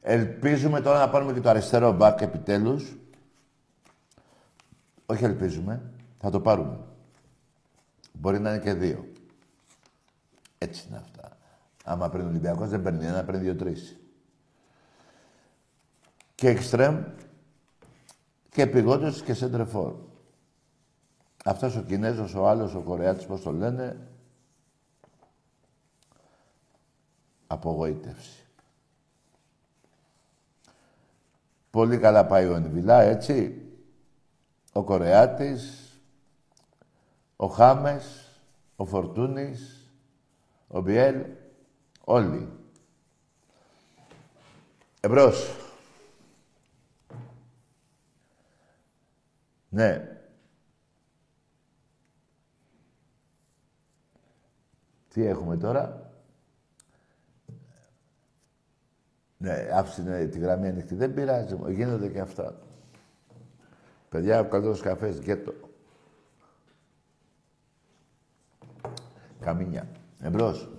[0.00, 2.96] Ελπίζουμε τώρα να πάρουμε και το αριστερό μπακ επιτέλους.
[5.06, 5.92] Όχι ελπίζουμε.
[6.18, 6.78] Θα το πάρουμε.
[8.12, 9.08] Μπορεί να είναι και δύο.
[10.58, 11.17] Έτσι είναι αυτά.
[11.90, 13.96] Άμα πριν ο Ολυμπιακός δεν παίρνει ένα, παίρνει δύο-τρεις.
[16.34, 17.04] Και εξτρέμ
[18.50, 19.94] και επιγόντως και σέντρεφόρ.
[21.44, 24.08] Αυτός ο Κινέζος, ο άλλος, ο Κορεάτης, πώς το λένε,
[27.46, 28.46] απογοήτευση.
[31.70, 33.62] Πολύ καλά πάει ο Ενβιλά, έτσι.
[34.72, 35.92] Ο Κορεάτης,
[37.36, 38.28] ο Χάμες,
[38.76, 39.90] ο Φορτούνης,
[40.68, 41.24] ο Μπιέλ,
[42.08, 42.48] όλοι.
[45.00, 45.56] Εμπρός.
[49.68, 50.18] Ναι.
[55.08, 56.12] Τι έχουμε τώρα;
[59.36, 60.94] Ναι, άφησε τη γραμμή ανοιχτή.
[60.94, 61.56] Δεν πειράζει.
[61.68, 62.58] Γίνονται και αυτά.
[64.08, 65.54] Παιδιά, ο καλός καφές, γκέτο.
[69.40, 69.88] Καμίνια.
[70.20, 70.77] Εμπρός.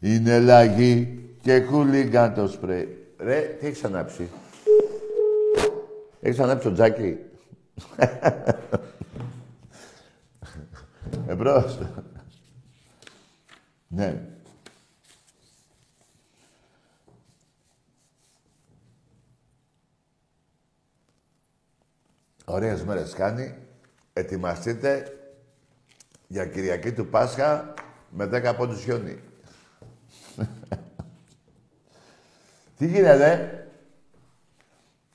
[0.00, 3.14] Είναι λαγή και χούλιγκαν το σπρέι.
[3.18, 4.28] Ρε, τι έχεις ανάψει;
[6.20, 7.16] Έχεις ανάψει το τζάκι.
[11.28, 11.78] Εμπρός.
[13.88, 14.22] ναι.
[22.44, 23.54] Ωραίες μέρες κάνει.
[24.12, 25.18] Ετοιμαστείτε
[26.26, 27.74] για Κυριακή του Πάσχα
[28.10, 29.20] με 10 πόντους χιόνι.
[32.78, 33.54] Τι γίνεται,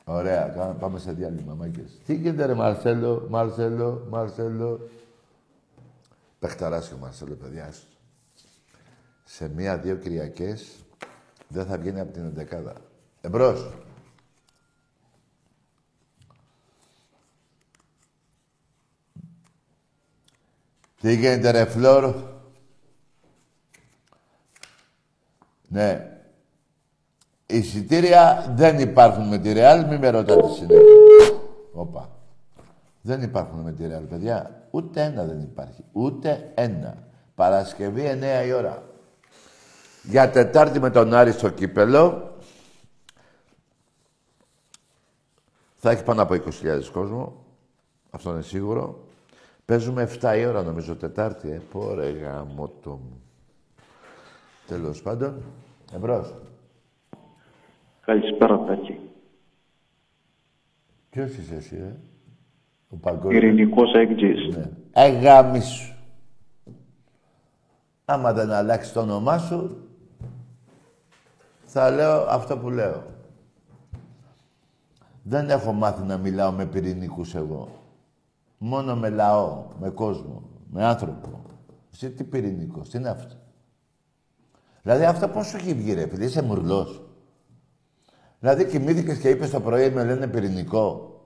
[0.08, 2.00] Ωραία, πάμε, πάμε σε διάλειμμα, μάγκες.
[2.06, 4.90] Τι γίνεται ρε Μαρσέλο, Μαρσέλο, Μαρσέλο;
[6.40, 7.74] Πεχταράς και ο Μαρσέλο, παιδιά.
[9.24, 10.84] Σε μία-δύο Κυριακές
[11.48, 12.74] δεν θα βγαίνει από την εντεκάδα.
[13.22, 13.70] Εμπρός.
[21.02, 22.16] Τι γίνεται ρε Φλόρ;
[25.76, 26.20] Ναι.
[27.46, 30.84] Εισιτήρια δεν υπάρχουν με τη Ρεάλ, μη με ρωτάτε συνέχεια.
[31.74, 32.10] Όπα.
[33.02, 34.68] Δεν υπάρχουν με τη Ρεάλ, παιδιά.
[34.72, 35.84] Ούτε ένα δεν υπάρχει.
[35.92, 36.98] Ούτε ένα.
[37.36, 38.84] Παρασκευή 9 η ώρα.
[40.04, 42.36] Για Τετάρτη με τον Άρη στο κύπελο.
[45.76, 47.46] Θα έχει πάνω από 20.000 κόσμο.
[48.10, 49.08] Αυτό είναι σίγουρο.
[49.66, 51.62] Παίζουμε 7 η ώρα νομίζω Τετάρτη, ε.
[51.72, 53.22] Πόρε γάμο το μου.
[54.68, 55.44] Τέλος πάντων.
[55.96, 56.36] Εμπρός.
[58.02, 59.00] Καλησπέρα, Τάκη.
[61.10, 61.96] Ποιος είσαι εσύ, ε;
[62.90, 63.44] Ο Παγκόσμιος.
[63.44, 64.56] Ειρηνικός έκτζης.
[64.56, 64.70] Ναι.
[64.92, 65.96] Εγάμι σου.
[68.06, 69.88] Άμα δεν αλλάξει το όνομά σου,
[71.66, 73.04] θα λέω αυτό που λέω.
[75.24, 77.70] Δεν έχω μάθει να μιλάω με πυρηνικούς εγώ.
[78.58, 81.42] Μόνο με λαό, με κόσμο, με άνθρωπο.
[81.94, 83.36] Εσύ τι πυρηνικός, τι είναι αυτό;
[84.86, 87.02] Δηλαδή αυτό πώς σου έχει βγει ρε φίλε, είσαι μουρλός.
[88.40, 91.20] Δηλαδή κοιμήθηκες και είπες το πρωί με λένε πυρηνικό.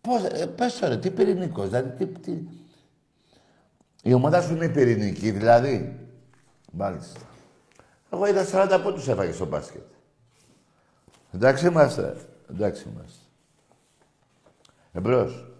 [0.00, 2.38] Πώς, ε, πες το ρε, τι πυρηνικός, δηλαδή τι, τι...
[4.02, 5.98] Η ομάδα σου είναι πυρηνική, δηλαδή.
[6.72, 7.20] Μάλιστα.
[8.10, 9.86] Εγώ είδα 40 πόντους έφαγε στο μπάσκετ.
[11.32, 12.16] Εντάξει είμαστε.
[12.50, 13.20] Εντάξει είμαστε.
[14.92, 15.50] Εμπρός.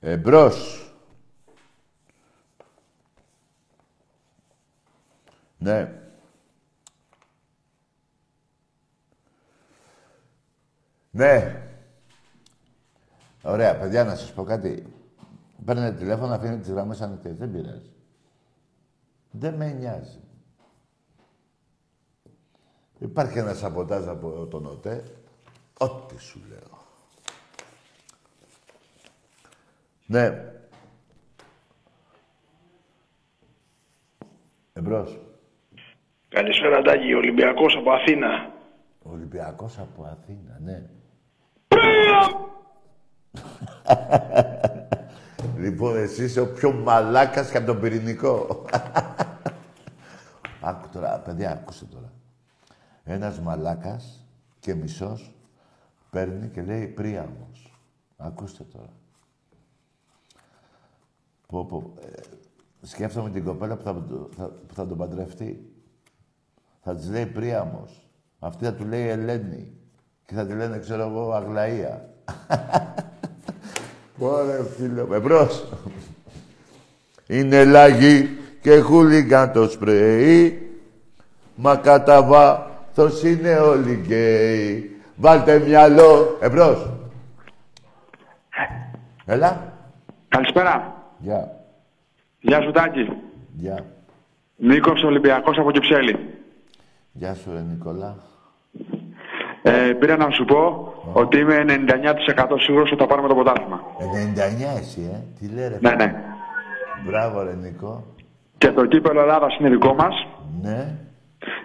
[0.00, 0.87] Εμπρός.
[5.58, 6.02] Ναι.
[11.10, 11.62] Ναι.
[13.42, 14.92] Ωραία, παιδιά, να σας πω κάτι.
[15.64, 17.36] Παίρνετε τηλέφωνο, αφήνετε τις γραμμές ανοιχτές.
[17.36, 17.92] Δεν πειράζει.
[19.30, 20.20] Δεν με νοιάζει.
[22.98, 25.04] Υπάρχει ένας σαμποτάζ από τον ΟΤΕ.
[25.78, 26.86] Ό,τι σου λέω.
[30.06, 30.52] Ναι.
[34.72, 35.27] Εμπρός.
[36.28, 37.14] Καλησπέρα, Τάκη.
[37.14, 38.52] Ολυμπιακός από Αθήνα.
[39.02, 40.82] Ολυμπιακός από Αθήνα, ναι.
[45.64, 48.64] λοιπόν, εσύ είσαι ο πιο μαλάκας και από τον πυρηνικό.
[50.60, 52.12] Άκου τώρα, παιδιά, άκουσε τώρα.
[53.04, 54.26] Ένας μαλάκας
[54.60, 55.34] και μισός
[56.10, 57.72] παίρνει και λέει πρίαμος.
[58.16, 58.92] Ακούστε τώρα.
[61.46, 61.92] Πω, πω.
[62.00, 62.20] Ε,
[62.86, 64.04] σκέφτομαι την κοπέλα που θα,
[64.36, 65.72] θα, που θα τον παντρευτεί.
[66.90, 68.08] Θα της λέει πρίαμος.
[68.38, 69.72] Αυτή θα του λέει Ελένη.
[70.26, 72.08] Και θα τη λένε, ξέρω εγώ, Αγλαία.
[74.18, 75.08] Ωραία, φίλο.
[75.14, 75.64] Εμπρός.
[77.26, 80.70] Είναι λάγι και χούλιγκαν το σπρέι.
[81.54, 84.96] Μα κατά βάθος είναι όλοι γκέι.
[85.16, 86.38] Βάλτε μυαλό.
[86.40, 86.90] Εμπρός.
[89.24, 89.72] Έλα.
[90.28, 91.04] Καλησπέρα.
[91.18, 91.50] Γεια.
[92.40, 93.12] Γεια σου, Τάκη.
[93.52, 93.84] Γεια.
[94.56, 96.38] Νίκος Ολυμπιακός από Κυψέλη.
[97.18, 98.16] Γεια σου, ρε Νικόλα.
[99.62, 103.80] Ε, πήρα να σου πω ότι είμαι 99% σίγουρος ότι θα πάρουμε το πρωτάθλημα.
[104.74, 106.14] 99 εσύ, ε; Τι λέει, ρε; Ναι, ναι.
[107.06, 108.04] Μπράβο, ρε Νικό.
[108.58, 110.26] Και το κύπελο Ελλάδας είναι δικό μας.
[110.62, 110.98] Ναι.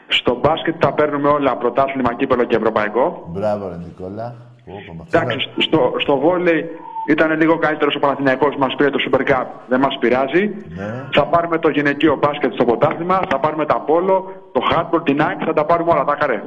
[0.08, 3.30] Στο μπάσκετ θα παίρνουμε όλα πρωτάθλημα, κύπελο και ευρωπαϊκό.
[3.34, 4.36] Μπράβο, ρε Νικόλα.
[4.66, 6.70] Πω, πω, με αυτό Εντάξει, στο, στο βόλεϊ
[7.08, 9.46] ήταν λίγο καλύτερος ο Παναθηναϊκός μας πήρε το Super Cup.
[9.68, 10.44] Δεν μας πειράζει.
[10.78, 11.08] Ναι.
[11.14, 15.38] Θα πάρουμε το γυναικείο μπάσκετ στο πρωτάθλημα, θα πάρουμε τα πόλο, το hardball, την ΑΕΚ,
[15.46, 16.04] θα τα πάρουμε όλα.
[16.04, 16.44] Τα καρέ.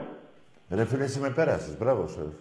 [0.70, 1.76] Ρε φίλε, εσύ με πέρασες.
[1.78, 2.32] Μπράβο σου.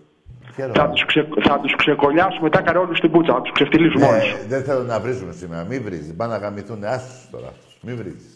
[0.43, 0.93] Θα Χαίρομαι.
[0.93, 4.23] τους ξε, θα τους ξεκολλιάσουμε τα καρέ όλους στην πούτσα, θα τους ξεφτυλίσουμε όλους.
[4.33, 5.63] Ναι, δεν θέλω να βρίζουμε σήμερα.
[5.63, 6.13] Μην βρίζεις.
[6.15, 7.77] Πάνε να γαμηθούν άσους τώρα αυτούς.
[7.81, 8.33] Μην βρίζεις.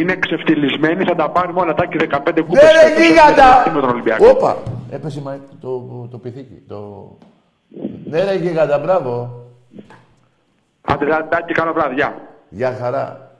[0.00, 2.62] Είναι ξεφτυλισμένοι, θα τα πάρουμε όλα τα και 15 κούπες.
[2.62, 3.70] Ναι, ρε, γίγαντα!
[3.74, 4.28] Με τον Ολυμπιακό.
[4.28, 4.56] Όπα!
[4.90, 6.62] Έπεσε μα, το, το πυθίκι.
[6.68, 7.08] Το...
[8.04, 9.40] Ναι, ρε, γίγαντα, μπράβο.
[10.82, 11.94] Άντε, τα- τα και καλό βράδυ.
[11.94, 12.14] Γεια.
[12.48, 13.30] Γεια χαρά.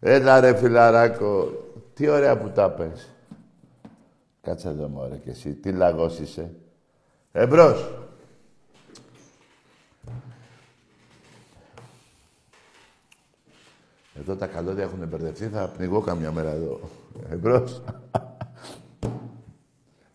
[0.00, 1.48] Έλα ρε φιλαράκο.
[1.98, 3.08] Τι ωραία που τα πες.
[4.42, 5.54] Κάτσε εδώ μωρέ και εσύ.
[5.54, 6.54] Τι λαγός είσαι.
[7.32, 7.90] Εμπρός.
[14.14, 15.48] Εδώ τα καλώδια έχουν μπερδευτεί.
[15.48, 16.80] Θα πνιγώ καμιά μέρα εδώ.
[17.30, 17.82] Εμπρός.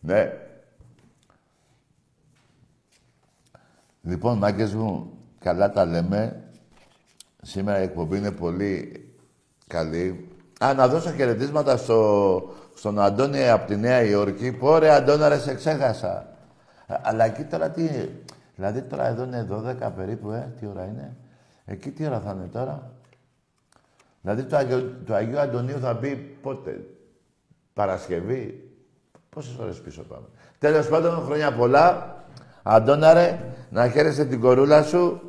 [0.00, 0.32] ναι.
[4.02, 6.50] Λοιπόν, μάγκες μου, καλά τα λέμε.
[7.42, 9.04] Σήμερα η εκπομπή είναι πολύ
[9.66, 10.28] καλή.
[10.60, 12.42] Α, να δώσω χαιρετίσματα στο,
[12.74, 14.52] στον Αντώνη από τη Νέα Υόρκη.
[14.52, 16.12] Πω ρε Αντώνα ρε, σε ξέχασα.
[16.86, 17.88] Α, Αλλά εκεί τώρα τι...
[18.54, 20.52] Δηλαδή τώρα εδώ είναι 12 περίπου, ε.
[20.60, 21.16] Τι ώρα είναι.
[21.64, 22.90] Εκεί τι ώρα θα είναι τώρα;
[24.20, 26.86] Δηλαδή το, Αγιο, το Αγίου Αντωνίου θα μπει πότε;
[27.74, 28.70] Παρασκευή;
[29.28, 30.26] Πόσες ώρες πίσω πάμε.
[30.58, 32.16] Τέλος πάντων, χρόνια πολλά.
[32.62, 33.38] Αντώναρε,
[33.70, 35.20] να χαίρεσαι την κορούλα σου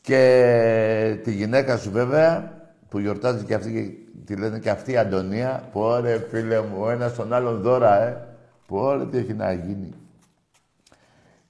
[0.00, 2.57] και τη γυναίκα σου βέβαια,
[2.88, 5.68] που γιορτάζει και αυτή, τη λένε και αυτή η Αντωνία.
[5.72, 8.26] Που ωραία φίλε μου, ο ένας τον άλλον δώρα, ε.
[8.66, 9.92] Που ωραία τι έχει να γίνει.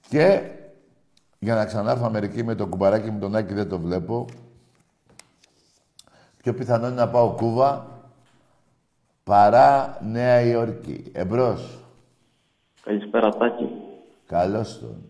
[0.08, 0.40] Και
[1.38, 4.26] για να ξανάρθω Αμερική με το κουμπαράκι μου τον Άκη δεν το βλέπω.
[6.42, 7.86] Πιο πιθανό είναι να πάω Κούβα
[9.24, 11.04] παρά Νέα Υόρκη.
[11.12, 11.78] Εμπρός.
[12.82, 13.68] Καλησπέρα, Τάκη.
[14.26, 15.02] Καλώς τον.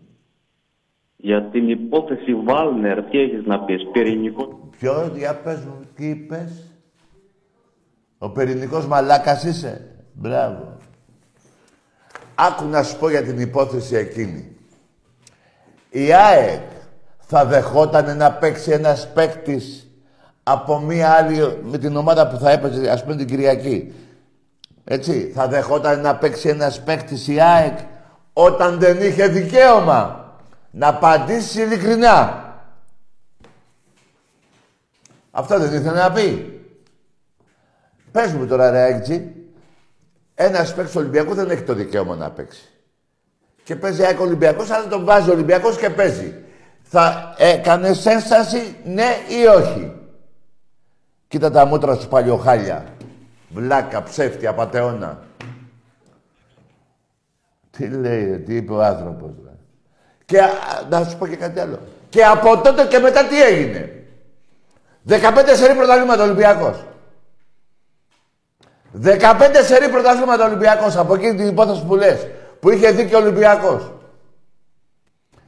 [1.15, 4.68] Για την υπόθεση Βάλνερ, τι έχεις να πεις, πυρηνικό.
[4.79, 6.51] Ποιο, για πες μου, τι είπες;
[8.17, 9.81] Ο πυρηνικός μαλάκας είσαι.
[10.13, 10.77] Μπράβο.
[12.35, 14.55] Άκου να σου πω για την υπόθεση εκείνη.
[15.89, 16.61] Η ΑΕΚ
[17.19, 19.87] θα δεχόταν να παίξει ένας παίκτης
[20.43, 23.93] από μία άλλη, με την ομάδα που θα έπαιζε, ας πούμε την Κυριακή.
[24.83, 27.77] Έτσι, θα δεχόταν να παίξει ένας παίκτης η ΑΕΚ
[28.33, 30.33] όταν δεν είχε δικαίωμα
[30.71, 32.47] να απαντήσει ειλικρινά.
[35.31, 36.59] Αυτό δεν ήθελε να πει.
[38.11, 39.35] Πες μου τώρα ρε έτσι,
[40.35, 42.69] ένας παίκτης Ολυμπιακού δεν έχει το δικαίωμα να παίξει.
[43.63, 46.33] Και παίζει ΑΕΚ Ολυμπιακός, αλλά τον βάζει Ολυμπιακός και παίζει.
[46.81, 49.93] Θα έκανε ένσταση, ναι ή όχι.
[51.27, 52.85] Κοίτα τα μούτρα σου παλιοχάλια.
[53.49, 55.23] Βλάκα, ψεύτη, απατεώνα.
[57.71, 59.31] Τι λέει, τι είπε ο άνθρωπος.
[60.25, 60.39] Και
[60.89, 61.79] να σου πω και κάτι άλλο.
[62.09, 63.98] Και από τότε και μετά τι έγινε.
[65.07, 66.85] 15 σερή πρωταθλήματα Ολυμπιακός.
[69.03, 69.21] 15
[69.65, 72.27] σερή πρωταθλήματα Ολυμπιακός από εκείνη την υπόθεση που λες.
[72.59, 73.93] Που είχε δίκιο ο Ολυμπιακός.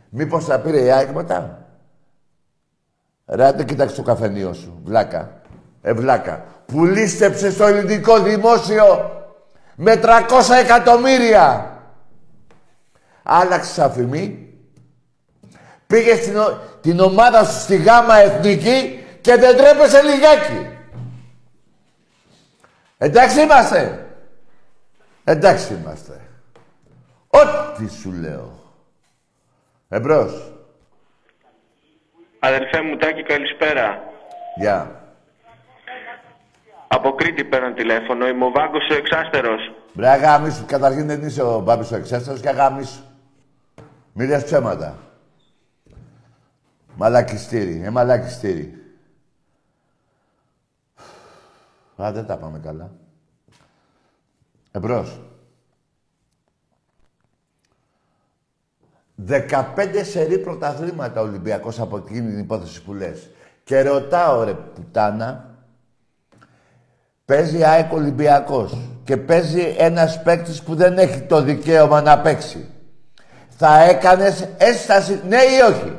[0.10, 1.66] Μήπως θα πήρε η ΑΕΚ μετά;
[3.26, 4.82] Ρε, δεν κοίταξε το καφενείο σου.
[4.84, 5.42] Βλάκα.
[5.82, 6.46] Ε, βλάκα.
[6.66, 9.12] Που λίστεψε στο ελληνικό δημόσιο
[9.76, 10.20] με 300
[10.64, 11.66] εκατομμύρια.
[13.24, 14.52] Άλλαξες αφημί
[15.92, 16.38] Πήγες στην,
[16.82, 20.68] την ομάδα σου στη γάμα εθνική και δεν τρέπεσαι λιγάκι.
[22.98, 24.06] Εντάξει είμαστε.
[25.24, 26.22] Εντάξει είμαστε.
[27.28, 28.60] Ό,τι σου λέω.
[29.90, 30.52] Εμπρός.
[32.40, 34.04] Αδερφέ μου, Τάκη, καλησπέρα.
[34.56, 35.02] Γεια.
[36.88, 38.28] Από Κρήτη παίρνω τηλέφωνο.
[38.28, 39.72] Είμαι ο Βάγκος ο Εξάστερος.
[39.94, 40.66] Μπρε αγάμισου.
[40.66, 43.04] Καταρχήν δεν είσαι ο Μπάμπης ο Εξάστερος και αγάμισου.
[44.14, 44.98] Μη λες ψέματα.
[46.96, 47.82] Μαλακιστήρι.
[47.86, 48.81] Ε, μαλακιστήρι.
[52.02, 52.92] Α, δεν τα πάμε καλά.
[54.72, 55.20] Εμπρός.
[59.28, 63.30] 15 σερή πρωταθλήματα Ολυμπιακός από εκείνη την υπόθεση που λες.
[63.64, 65.56] Και ρωτάω ρε πουτάνα,
[67.26, 72.70] παίζει ΑΕΚ Ολυμπιακός και παίζει ένας παίκτης που δεν έχει το δικαίωμα να παίξει.
[73.50, 75.98] Θα έκανες έσταση, ναι ή όχι;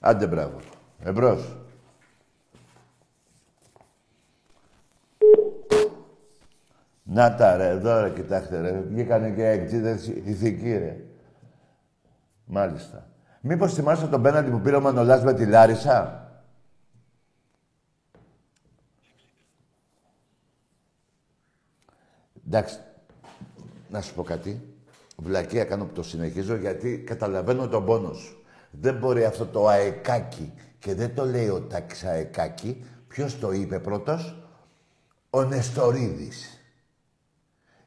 [0.00, 0.56] Άντε μπράβο.
[1.04, 1.56] Εμπρός.
[7.12, 8.80] Να τα ρε, εδώ ρε, κοιτάξτε ρε.
[8.80, 11.04] Βγήκανε και εκτζίδες ηθικοί ρε.
[12.44, 13.06] Μάλιστα.
[13.40, 16.26] Μήπως θυμάστε τον πέναντι που πήρε ο Μανολάς με τη Λάρισα;
[22.46, 22.78] Εντάξει,
[23.90, 24.74] να σου πω κάτι.
[25.16, 28.44] Βλακία κάνω που το συνεχίζω γιατί καταλαβαίνω τον πόνο σου.
[28.70, 32.84] Δεν μπορεί αυτό το αεκάκι και δεν το λέει ο ταξαεκάκι.
[33.08, 34.46] Ποιος το είπε πρώτος;
[35.30, 36.56] Ο Νεστορίδης.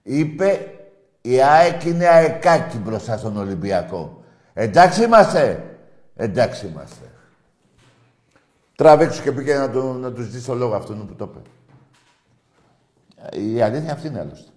[0.07, 0.75] Είπε
[1.21, 4.23] η ΑΕΚ είναι αεκάκι μπροστά στον Ολυμπιακό.
[4.53, 5.75] Εντάξει είμαστε.
[6.15, 7.05] Εντάξει είμαστε.
[8.75, 11.49] Τραβήξου και πήγε να, του, να του ζητήσει το λόγο αυτόν που το είπε.
[13.39, 14.51] Η αλήθεια αυτή είναι άλλωστε.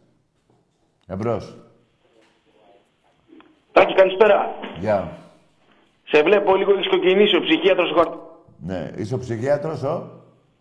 [1.06, 1.56] Εμπρός.
[3.72, 4.46] Τάκη, καλησπέρα.
[4.78, 5.18] Γεια.
[6.04, 10.17] Σε βλέπω λίγο έχεις κοκκινήσει ο ψυχίατρος ο, Ναι, είσαι ο ψυχίατρος, ο;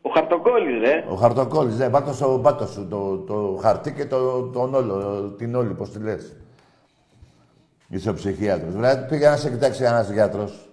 [0.07, 1.05] Ο Χαρτοκόλλης, ρε.
[1.09, 5.55] Ο χαρτοκόλλης, ναι, βάλ' στο πάτο σου το, το χαρτί και το, τον όλο, την
[5.55, 6.35] όλη, πώς τη λες.
[7.89, 8.73] Είσαι ο ψυχίατρος.
[8.73, 10.69] Βρε, πήγα να σε κοιτάξει ένας γιατρός.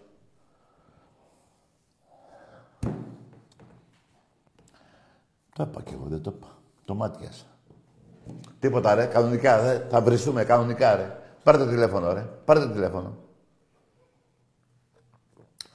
[5.54, 6.46] Το είπα κι εγώ, δεν το είπα.
[6.84, 7.44] Το μάτιασα.
[8.58, 9.86] Τίποτα ρε, κανονικά ρε.
[9.90, 11.18] Θα βριστούμε κανονικά ρε.
[11.42, 12.26] Πάρε το τηλέφωνο ρε.
[12.44, 13.16] Πάρε το τηλέφωνο.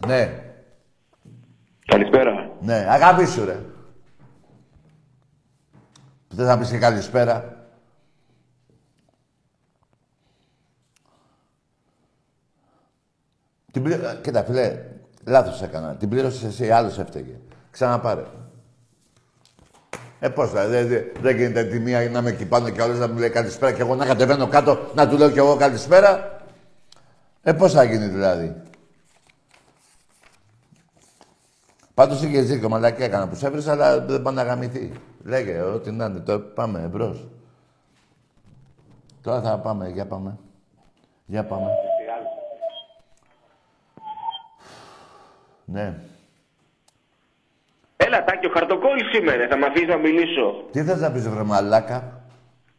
[0.08, 0.44] Ναι.
[1.86, 2.49] Καλησπέρα.
[2.62, 3.60] Ναι, αγάπη σου ρε.
[6.30, 7.58] Δεν θα πεις και καλησπέρα.
[13.72, 13.94] Την πλη...
[13.94, 14.84] ε, Κοίτα, φίλε,
[15.26, 15.96] λάθος έκανα.
[15.96, 17.40] Την πλήρωσες εσύ, άλλος έφταιγε.
[17.72, 18.24] Ξαναπάρε.
[20.20, 23.00] Ε, πώς θα, δεν δε, δεν γίνεται τη μία να με εκεί πάνω και όλες
[23.00, 26.42] να μου λέει καλησπέρα και εγώ να κατεβαίνω κάτω να του λέω κι εγώ καλησπέρα.
[27.44, 28.56] Ε, πώς θα γίνει δηλαδή.
[32.00, 34.92] Πάντως είχε δίκιο, μαλακία έκανα που σε έβρισα, αλλά δεν πάνε να γαμηθεί.
[35.24, 37.28] Λέγε, ό,τι να είναι, τώρα πάμε εμπρός.
[39.22, 40.38] Τώρα θα πάμε, για πάμε.
[41.26, 41.68] Για πάμε.
[45.66, 45.94] Ναι.
[47.98, 49.48] Έλα, Τάκη, ο χαρτοκόλλης σήμερα.
[49.50, 50.64] Θα με αφήσεις να μιλήσω.
[50.72, 52.22] Τι θες να πεις, βρε μαλάκα;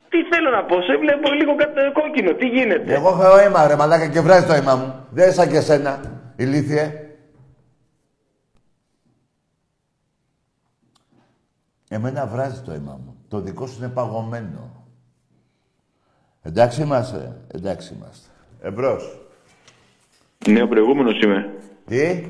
[0.08, 2.34] Τι θέλω να πω, σε βλέπω λίγο κατ- κόκκινο.
[2.34, 5.06] Τι γίνεται; Εγώ έχω αίμα, ρε μαλάκα, και βράζει το αίμα μου.
[5.10, 6.00] Δεν είναι σαν και εσένα,
[6.36, 7.09] ηλίθιε.
[11.92, 13.16] Εμένα βράζει το αίμα μου.
[13.28, 14.84] Το δικό σου είναι παγωμένο.
[16.42, 18.28] Εντάξει είμαστε, εντάξει είμαστε.
[18.62, 19.18] Εμπρός.
[20.48, 21.54] Ναι, ο προηγούμενος είμαι.
[21.86, 22.24] Τι,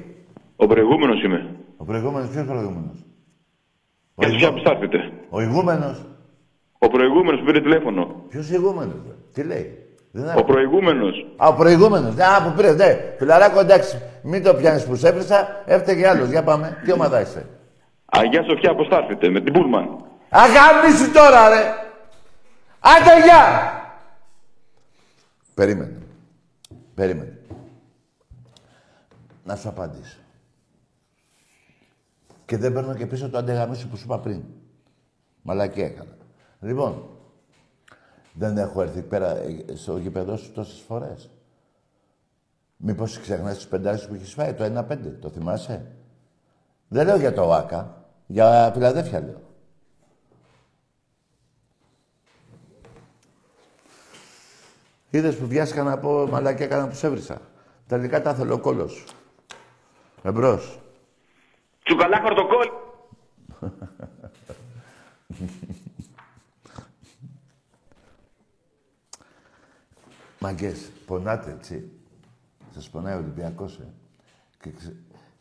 [0.57, 1.57] Ο προηγούμενος είμαι.
[1.77, 3.05] ο προηγούμενος, ποιος προηγούμενος;
[4.15, 4.53] Ο, Και εσεί ηγού...
[4.53, 4.99] που στάθετε.
[5.31, 6.05] ο ηγούμενος.
[6.79, 8.25] Ο προηγούμενος που πήρε τηλέφωνο.
[8.29, 9.79] Ποιος ηγούμενος, ρε; Τι λέει;
[10.11, 10.45] Δεν Ο άκουσα.
[10.45, 11.27] προηγούμενος.
[11.37, 12.17] Α, ο προηγούμενος.
[12.19, 13.15] Α, που πήρε, ναι.
[13.19, 13.99] Φιλαράκο, εντάξει.
[14.23, 16.29] Μην το πιάνεις που σε έβρισα, έφταιγε άλλος.
[16.29, 16.77] Για πάμε.
[16.85, 17.47] Τι ομάδα είσαι;
[18.11, 20.05] Αγία Σοφιά, πώς στάθετε, με την Πούλμαν.
[20.29, 21.75] Αγάμιση τώρα, ρε!
[22.81, 23.73] Άντε, γεια!
[25.55, 25.99] Περίμενε.
[26.95, 27.39] Περίμενε.
[29.45, 30.19] Να σου απαντήσω.
[32.45, 34.43] Και δεν παίρνω και πίσω το αντεγαμίσου που σου είπα πριν.
[35.43, 36.17] Μαλακή έκανα.
[36.61, 37.09] Λοιπόν,
[38.33, 41.31] δεν έχω έρθει πέρα ε, στο γήπεδό σου τόσες φορές.
[42.77, 45.87] Μήπως ξεχνάς τις πεντάρες που έχεις φάει, το 1-5, το θυμάσαι;
[46.89, 48.00] Δεν λέω για το ΟΑΚΑ,
[48.31, 49.41] για Φιλαδέφια λέω.
[55.11, 57.41] Είδες που βιάστηκα να πω μαλακιά έκανα που σε έβρισα.
[57.87, 59.05] Τελικά τα θέλω ο κόλος σου.
[60.23, 60.81] Εμπρός.
[61.85, 62.71] Τσουκαλά χαρτοκόλλη.
[70.39, 71.91] Μαγκές, πονάτε έτσι.
[72.75, 73.93] Σας πονάει ο Ολυμπιακός, ε.
[74.61, 74.97] Και, ξε,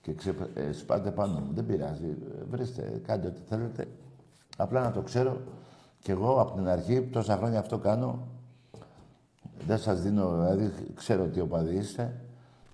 [0.09, 1.53] και ξε, ε, σπάτε πάνω μου.
[1.53, 2.05] Δεν πειράζει.
[2.05, 3.87] Ε, Βρίστε, κάντε ό,τι θέλετε.
[4.57, 5.41] Απλά να το ξέρω.
[6.01, 8.27] Κι εγώ από την αρχή, τόσα χρόνια αυτό κάνω.
[9.65, 12.21] Δεν σας δίνω, δηλαδή ξέρω τι οπαδοί είστε.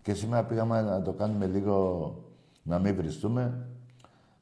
[0.01, 2.15] Και σήμερα πήγαμε να το κάνουμε λίγο,
[2.63, 3.67] να μην βριστούμε.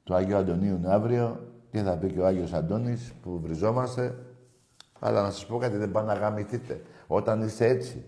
[0.04, 1.52] Το Άγιο Αντωνίου είναι αύριο.
[1.72, 4.16] Τι θα πει και ο Άγιος Αντώνης που βριζόμαστε.
[5.00, 6.82] Αλλά να σας πω κάτι, δεν πάνε να γαμηθείτε.
[7.08, 8.06] Όταν είστε έτσι.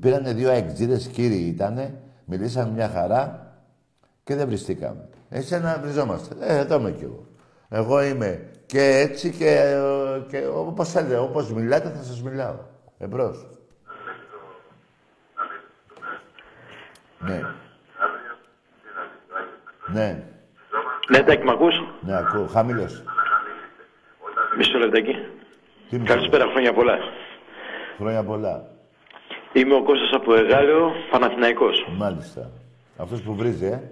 [0.00, 3.43] Πήρανε δύο αεξίδες κύριοι ήτανε, μιλήσαμε μια χαρά
[4.24, 5.08] και δεν βριστήκαμε.
[5.28, 6.34] Εσένα βριζόμαστε.
[6.40, 7.26] Ε, εδώ είμαι κι εγώ.
[7.68, 12.56] Εγώ είμαι και έτσι και, ε, και όπως θέλετε, όπως μιλάτε θα σας μιλάω.
[12.98, 13.46] Εμπρός.
[17.18, 17.40] Ναι.
[19.92, 20.24] Ναι,
[21.08, 22.46] Ναι, Τάκη, μ' ακούς; ναι, ακούω.
[22.46, 23.04] Χαμήλωσε.
[24.56, 25.14] Μισό λεπτάκι.
[25.90, 26.98] Τι μου Καλησπέρα, χρόνια πολλά.
[27.98, 28.64] Χρόνια πολλά.
[29.52, 31.86] Είμαι ο Κώστας από Εγάλεο, Παναθηναϊκός.
[31.96, 32.50] Μάλιστα.
[32.96, 33.90] Αυτός που βρίζει, ε.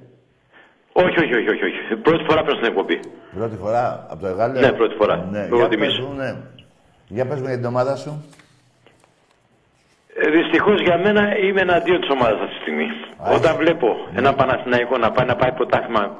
[0.93, 1.97] Όχι, όχι, όχι, όχι, όχι.
[2.03, 3.01] Πρώτη φορά πέρα στην εκπομπή.
[3.37, 4.61] Πρώτη φορά από το Εγάλεο.
[4.61, 5.17] Ναι, πρώτη φορά.
[5.31, 5.87] Ναι, Λόγω για τιμής.
[5.87, 6.35] πες μου, ναι.
[7.09, 8.25] Για πες μου για την ομάδα σου.
[10.17, 12.85] Ε, Δυστυχώς για μένα είμαι εναντίον της ομάδας αυτή τη στιγμή.
[12.85, 13.63] Α, Όταν είσαι.
[13.63, 16.17] βλέπω ένα Παναθηναϊκό να πάει να πάει πρωτάθλημα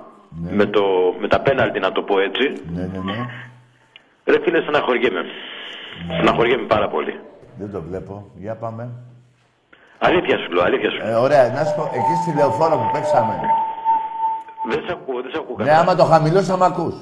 [0.51, 0.83] με, το,
[1.21, 3.17] με τα πέναλτι, να το πω έτσι, Ναι, ναι, ναι.
[4.25, 5.23] ρε φίλε, στεναχωριέμαι.
[6.17, 7.15] Στεναχωριέμαι πάρα πολύ.
[7.59, 8.31] Δεν το βλέπω.
[8.37, 8.89] Για πάμε.
[9.99, 11.01] Αλήθεια σου λέω, αλήθεια σου.
[11.03, 13.35] Ε, ωραία, να σου πω, εκεί στη λεωφόρο που παίξαμε.
[14.71, 15.79] Δεν σε ακούω, δεν σε ακούω Ναι, καλά.
[15.79, 16.95] άμα το χαμηλώσω, με ακούς.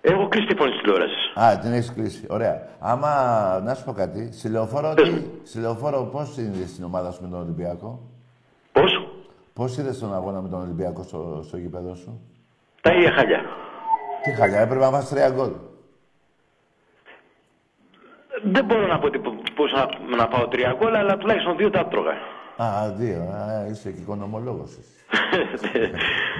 [0.00, 1.32] Έχω κλείσει τη φωνή της τηλεόρασης.
[1.34, 2.26] Α, την έχεις κλείσει.
[2.30, 2.68] Ωραία.
[2.80, 3.10] Άμα,
[3.64, 5.30] να σου πω κάτι, στη λεωφόρο, Πες τι, μου.
[5.44, 8.00] στη λεωφόρο πώς είναι στην ομάδα σου με τον Ολυμπιακό;
[8.72, 9.08] Πώς;
[9.54, 12.20] Πώς είδες τον αγώνα με τον Ολυμπιακό στο, στο γήπεδο σου;
[12.80, 13.40] Τα ίδια χαλιά.
[14.22, 15.50] Τι χαλιά, έπρεπε να βάζεις τρία γκολ.
[18.44, 19.18] Δεν μπορώ να πω ότι
[19.54, 22.12] μπορούσα να, να πάω τρία γκολ, αλλά τουλάχιστον δύο τα τρώγα.
[22.64, 23.20] Α, δύο.
[23.20, 24.94] Α, είσαι και οικονομολόγος εσύ.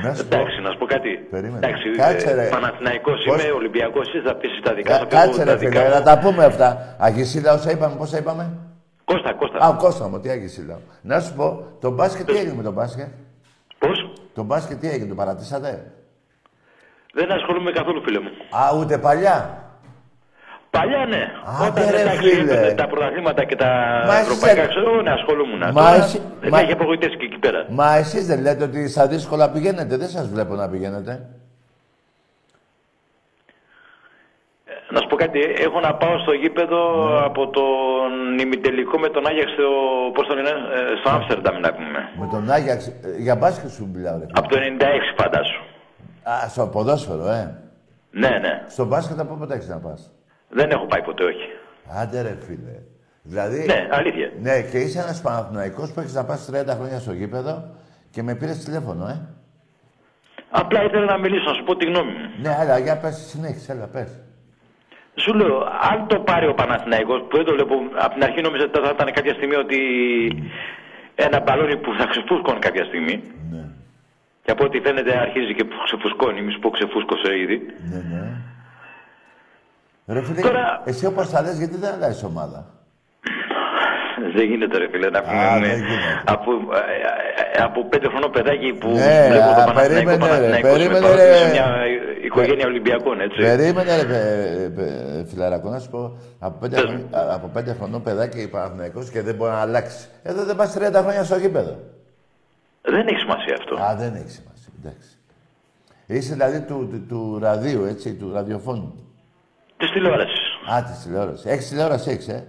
[0.05, 0.37] Να σου πω.
[0.37, 1.09] Εντάξει, να σου πω κάτι.
[1.31, 1.66] Περίμενε.
[1.66, 2.49] Εντάξει, Κάτσε, ρε.
[2.49, 5.01] Παναθηναϊκός Πώς- είμαι, Ολυμπιακός, εσύ θα πεις τα δικά Κα- σου.
[5.01, 5.95] θα πω Κάτσε τα ρε δικά φίλε, μου.
[5.95, 6.97] να τα πούμε αυτά.
[6.99, 8.59] Αγισίλα όσα είπαμε, πόσα είπαμε;
[9.05, 9.59] Κώστα, Κώστα.
[9.64, 10.79] Α, ο Κώστα μου, τι Αγισίλα.
[11.03, 13.09] Να σου πω, το μπάσκετ τι έγινε με το μπάσκετ;
[13.79, 15.93] Πώς; Το μπάσκετ τι έγινε, το παρατήσατε;
[17.12, 18.29] Δεν ασχολούμαι καθόλου, φίλε μου.
[18.51, 19.64] Α, ούτε παλιά;
[20.71, 21.23] Παλιά ναι.
[21.62, 22.53] Άντε, Όταν ρε, εντάξει, φίλε.
[22.53, 23.66] έπαιρνε τα πρωταθλήματα και τα
[24.07, 25.59] Μα εσύ ευρωπαϊκά, δεν- ξέρω, ναι, ασχολούμουν.
[25.59, 27.66] Μα Τώρα εσύ- Δεν μα- με έχει απογοητεύσει και εκεί πέρα.
[27.68, 29.97] Μα εσείς δεν λέτε ότι στα δύσκολα πηγαίνετε.
[29.97, 31.27] Δεν σας βλέπω να πηγαίνετε.
[34.93, 37.25] Να σου πω κάτι, έχω να πάω στο γήπεδο Ναι.
[37.25, 39.68] από τον ημιτελικό με τον Άγιαξ στο,
[40.14, 42.01] πώς τον είναι, ε, στο Άμστερνταμ να πούμε.
[42.18, 44.27] Με τον Άγιαξ, ε, για μπάσκετ σου μιλάω, ρε.
[44.33, 45.61] Από το 96 φαντάσου.
[46.23, 47.55] Α, στο ποδόσφαιρο, ε.
[48.11, 48.62] Ναι, ναι.
[48.68, 50.11] Στο μπάσκετ από πότε έχεις να πας;
[50.51, 51.49] Δεν έχω πάει ποτέ, όχι.
[52.01, 52.77] Άντε ρε φίλε.
[53.23, 54.31] Δηλαδή, Ναι, αλήθεια.
[54.41, 57.75] ναι, και είσαι ένας Παναθηναϊκός που έχεις να πας 30 χρόνια στο γήπεδο
[58.11, 59.21] και με πήρες τηλέφωνο, ε.
[60.51, 62.27] Απλά ήθελα να μιλήσω, να σου πω τη γνώμη μου.
[62.43, 64.11] Ναι, αλλά για πες, συνέχισε, έλα, πες.
[65.15, 65.57] Σου λέω,
[65.91, 67.75] αν το πάρει ο Παναθηναϊκός, που δεν το βλέπω,
[68.05, 69.79] από την αρχή νόμιζα ότι θα ήταν κάποια στιγμή ότι
[71.15, 73.23] ένα μπαλόνι που θα ξεφούσκωνε κάποια στιγμή.
[73.51, 73.65] Ναι,
[74.45, 77.57] Και από ό,τι φαίνεται αρχίζει και ξεφουσκώνει, μη σου πω ξεφούσκωσε ήδη.
[77.91, 78.23] ναι, ναι.
[80.13, 82.67] Ρε φίλε, Τώρα- εσύ όπως τα λες, γιατί δεν αλλάζεις ομάδα;
[84.37, 85.45] Δεν γίνεται ρε φίλε να πούμε.
[85.45, 86.23] Α, με- δεν γίνεται.
[86.25, 90.19] από, ε, ε, από πέντε χρονών παιδάκι που Ναι, βλέπω α, το Παναθηναϊκό, περίμενε, ρε,
[90.27, 91.37] Παναθηναϊκός, περίμενε, με παρότι ρε.
[91.37, 91.67] σε μια
[92.25, 93.39] οικογένεια Ολυμπιακών, έτσι.
[93.41, 96.17] Περίμενε, ρε, παι- παι- φιλαρακό, να σου πω.
[96.39, 100.09] Από πέντε, Πες χρονών, α, από πέντε χρονών παιδάκι Παναθηναϊκός και δεν μπορεί να αλλάξει.
[100.23, 101.75] Εδώ δεν πας 30 χρόνια στο γήπεδο.
[102.83, 103.75] Δεν έχει σημασία αυτό.
[103.83, 104.71] Α, δεν έχει σημασία.
[104.83, 105.09] Εντάξει.
[106.07, 108.95] Είσαι δηλαδή του, του, του ραδίου, έτσι, του ραδιοφώνου.
[109.81, 110.41] Της τηλεόρασης.
[110.74, 111.45] Α, της τηλεόρασης.
[111.45, 112.47] Έχεις τηλεόραση, έχεις, ε;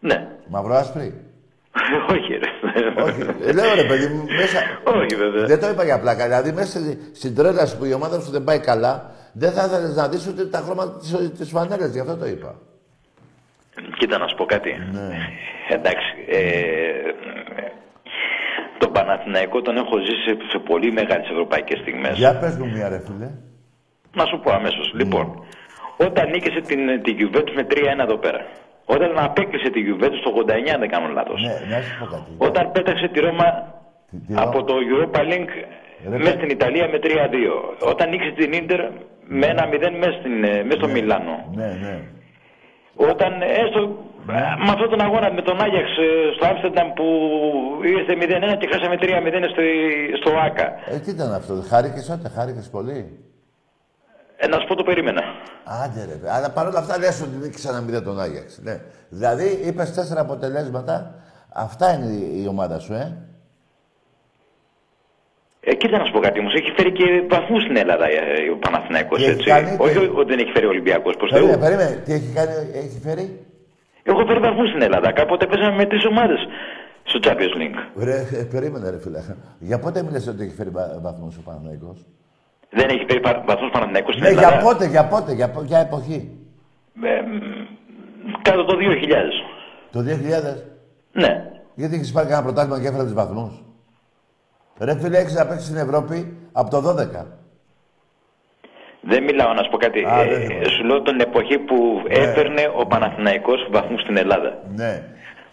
[0.00, 0.26] Ναι.
[0.48, 1.14] Μαύρο άσπρη;
[2.12, 2.50] Όχι, ρε.
[3.02, 3.20] Όχι.
[3.46, 4.58] Ε, Λέω ρε παιδί μου, μέσα.
[4.84, 5.46] Όχι, βέβαια.
[5.46, 6.24] Δεν το είπα για πλάκα.
[6.24, 9.64] Δηλαδή, μέσα στη- στην τρέλα σου που η ομάδα σου δεν πάει καλά, δεν θα
[9.64, 10.92] ήθελες να δεις ούτε τα χρώματα
[11.38, 11.92] τη φανέλας.
[11.92, 12.54] Γι' αυτό το είπα.
[13.98, 14.70] Κοίτα να σου πω κάτι.
[14.92, 15.08] Ναι.
[15.68, 16.06] Εντάξει.
[16.28, 16.40] Ε,
[18.78, 22.16] τον Παναθηναϊκό τον έχω ζήσει σε, σε πολύ μεγάλες ευρωπαϊκές στιγμές.
[22.18, 23.30] Για πες μου μία, ρε φίλε.
[24.14, 24.92] Να σου πω αμέσως.
[24.94, 25.44] Λοιπόν,
[25.96, 27.74] όταν νίκησε την, την Juventus με 3-1
[28.08, 28.40] εδώ πέρα.
[28.84, 31.40] Όταν απέκλεισε τη Juventus το 89, αν δεν κάνω λάθος.
[31.42, 32.30] Ναι, να σου πω κάτι.
[32.48, 33.48] Όταν πέταξε τη Ρώμα
[34.10, 35.48] Τι- τι από Ρώμα; το Europa Link
[36.10, 37.08] Ρε, μέσα παι- στην Ιταλία με 3-2.
[37.92, 38.80] Όταν νίκησε την Ίντερ
[39.38, 41.34] με 1-0 μέσα, στην, ε, μέσα στο Μιλάνο.
[41.54, 41.94] Ναι, ναι.
[43.10, 43.32] Όταν
[43.64, 43.80] έστω
[44.30, 44.32] ε,
[44.64, 47.06] με αυτόν τον αγώνα με τον Άγιαξ ε, στο Άμστερνταμ που
[47.94, 48.12] ήρθε
[48.54, 49.62] 0-1 και χάσαμε 3-0 στο,
[50.20, 50.66] στο ΆΚΑ.
[50.94, 52.98] Ε, τι ήταν αυτό, χάρηκες τότε, χάρηκες πολύ.
[54.44, 55.22] Ε, να σου πω το περίμενα.
[55.84, 58.60] Άντε ρε, αλλά παρόλα αυτά λες ότι νίκησα να μηδέν τον Άγιαξ.
[58.62, 58.80] Ναι.
[59.08, 61.14] Δηλαδή, είπες τέσσερα αποτελέσματα.
[61.54, 63.16] Αυτά είναι η, η ομάδα σου, ε.
[65.60, 68.56] Ε, κοίτα να σου πω κάτι όμως, έχει φέρει και βαθμούς στην Ελλάδα ε, ο
[68.56, 69.46] Παναθηναϊκός, Και έχει έτσι.
[69.48, 71.62] κάνει Όχι και- ότι δεν έχει φέρει ο Ολυμπιακός, προς Περίμενε, Θεού.
[71.64, 72.02] περίμενε.
[72.04, 73.46] Τι έχει κάνει, έχει φέρει;
[74.02, 75.12] Έχω φέρει βαθμούς στην Ελλάδα.
[75.12, 76.38] Κάποτε παίζαμε με τρεις ομάδες
[77.04, 77.78] στο Champions League.
[78.04, 79.20] Ρε, ε, περίμενε ρε φίλε.
[79.58, 81.98] Για πότε μιλες ότι έχει φέρει βα- βαθμούς ο Παναθηναϊκός;
[82.74, 84.48] Δεν έχει φέρει πα- βαθμούς Παναθηναϊκός στην Ναι, Ελλάδα.
[84.48, 86.30] για πότε, για πότε, για, πο- για εποχή.
[87.02, 89.44] Ε, μ, κάτω το 2000.
[89.92, 90.62] Το 2000.
[91.12, 91.50] Ναι.
[91.74, 93.62] Γιατί έχεις πάρει κανένα πρωτάθλημα και έφερε τους βαθμούς;
[94.80, 97.26] Ρε φίλε, έχεις να παίξεις στην Ευρώπη από το 12.
[99.00, 100.04] Δεν μιλάω να σου πω κάτι.
[100.04, 100.64] Α, Ε, δεν θυμάμαι.
[100.64, 104.58] σου λέω την εποχή που έφερνε ο Παναθηναϊκός βαθμούς στην Ελλάδα.
[104.76, 105.02] Ναι.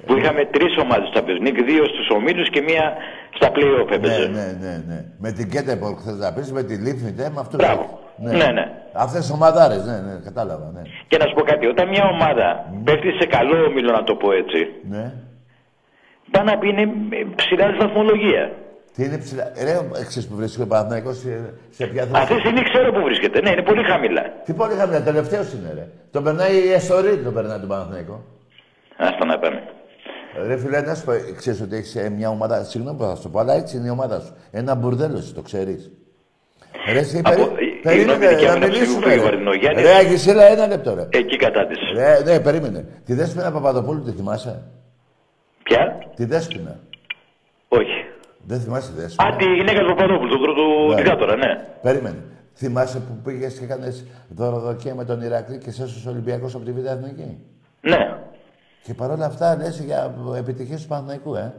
[0.06, 2.94] Που είχαμε τρεις ομάδες στο Champions League, δύο στους ομίλους και μία
[3.36, 4.28] στα play-off Ναι, έπαιζε.
[4.28, 5.06] ναι, ναι, ναι.
[5.20, 7.58] Με την Κέτεμπορ θες να πεις, με τη Λίφνιτε, με αυτούς.
[7.58, 8.00] Μπράβο.
[8.18, 8.66] Ναι, ναι.
[8.94, 10.82] Αυτές τις ομαδάρες, ναι, ναι, κατάλαβα, ναι.
[11.08, 14.32] Και να σου πω κάτι, όταν μια ομάδα πέφτει σε καλό όμιλο, να το πω
[14.32, 15.14] έτσι, Ναι.
[16.32, 16.86] πάνω να πει είναι
[17.36, 18.52] ψηλά στη βαθμολογία.
[18.96, 19.52] Τι είναι ψηλά.
[19.64, 19.74] Ρε,
[20.08, 23.42] ξέρεις που βρίσκεται ο Παναθηναϊκός σε, σε ποια θέση; Αυτή τη στιγμή ξέρω που βρίσκεται.
[23.42, 24.24] Ναι, είναι πολύ χαμηλά.
[24.46, 25.88] Τι πολύ χαμηλά, τελευταίος είναι, ρε.
[26.12, 28.24] Τον περνάει η Εστορή, τον περνάει τον Παναθηναϊκό.
[28.98, 29.64] Άστα να πάμε.
[30.48, 33.22] Ρε φίλε, να σου πω, ξέρεις ότι έχεις ε, μια ομάδα, συγγνώμη που θα σου
[33.22, 34.34] το πω, αλλά έτσι είναι η ομάδα σου.
[34.52, 35.92] Ένα μπουρδέλο, εσύ το ξέρεις.
[36.92, 37.66] Ρε, εσύ, Από- περί...
[37.66, 39.24] η- η περίμενε, γνώμη δικιά να μου είναι μιλήσουμε, ψηλού ρε.
[39.24, 39.84] Βαρδινογιάννης.
[39.84, 41.08] Ρε, Αγισίλα, ένα λεπτό, ρε.
[41.10, 41.82] Εκεί κατάτηση.
[41.96, 42.86] Ρε, ναι, περίμενε.
[43.06, 44.62] Τη Δέσποινα Παπαδοπούλου τη θυμάσαι;
[45.64, 46.80] Ποια; Τη Δέσποινα.
[47.68, 48.06] Όχι.
[48.46, 50.96] Δεν θυμάσαι τη Δέσποινα; Α, τη γυναίκα του Παπαδόπουλου, τον πρώτο Ναι.
[50.96, 51.68] δικτάτορα, ναι.
[51.82, 52.24] Περίμενε.
[52.56, 56.66] Θυμάσαι που πήγες και έκανες δωροδοκία με τον Ηρακλή και σε έσωσε ο Ολυμπιακός από
[56.66, 57.38] τη Β' Εθνική;
[57.82, 58.18] Ναι.
[58.90, 61.54] Και παρόλα αυτά λες για επιτυχίες του Παναθηναϊκού, ε.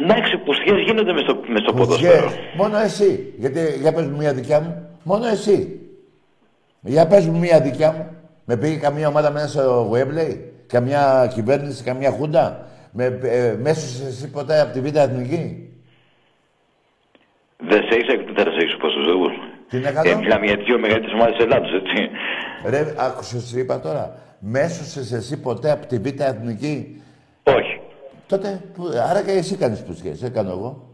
[0.00, 2.10] Εντάξει, πουστιές γίνονται μες στο, μες στο Πουστιές.
[2.10, 2.30] ποδόσφαιρο.
[2.56, 3.34] Μόνο εσύ.
[3.38, 4.98] Γιατί, για πες μου μία δικιά μου.
[5.02, 5.80] Μόνο εσύ.
[6.80, 8.16] Για πες μου μία δικιά μου.
[8.44, 10.38] Με πήγε καμία ομάδα μέσα στο Webley.
[10.66, 12.66] Καμιά κυβέρνηση, καμιά χούντα.
[12.92, 15.72] Με, ε, μέσω εσύ ποτέ από τη Β' Εθνική.
[17.56, 19.34] Δεν σε έχεις, δεν θα σε έχεις πόσο ζωούς.
[19.72, 22.08] Τι να κάνω; Ε, μιλάμε για τις δύο μεγαλύτερες ομάδες της Ελλάδας, έτσι.
[22.66, 24.18] Ρε, άκουσες τι είπα τώρα.
[24.38, 27.02] Μέσωσες εσύ ποτέ από τη Β' Εθνική;
[27.42, 27.80] Όχι.
[28.26, 30.88] Τότε, που, άρα και εσύ κάνεις πουστιές, δεν κάνω εγώ.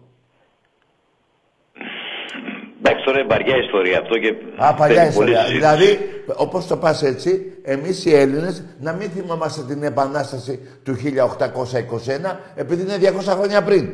[2.79, 4.35] Εντάξει, τώρα είναι βαριά ιστορία αυτό και...
[4.57, 5.45] Α, παλιά θέλει πολλή ιστορία.
[5.45, 5.59] συζήτηση.
[5.59, 5.99] Δηλαδή,
[6.37, 12.83] όπως το πας έτσι, εμείς οι Έλληνες να μην θυμόμαστε την Επανάσταση του 1821, επειδή
[12.83, 13.93] είναι 200 χρόνια πριν.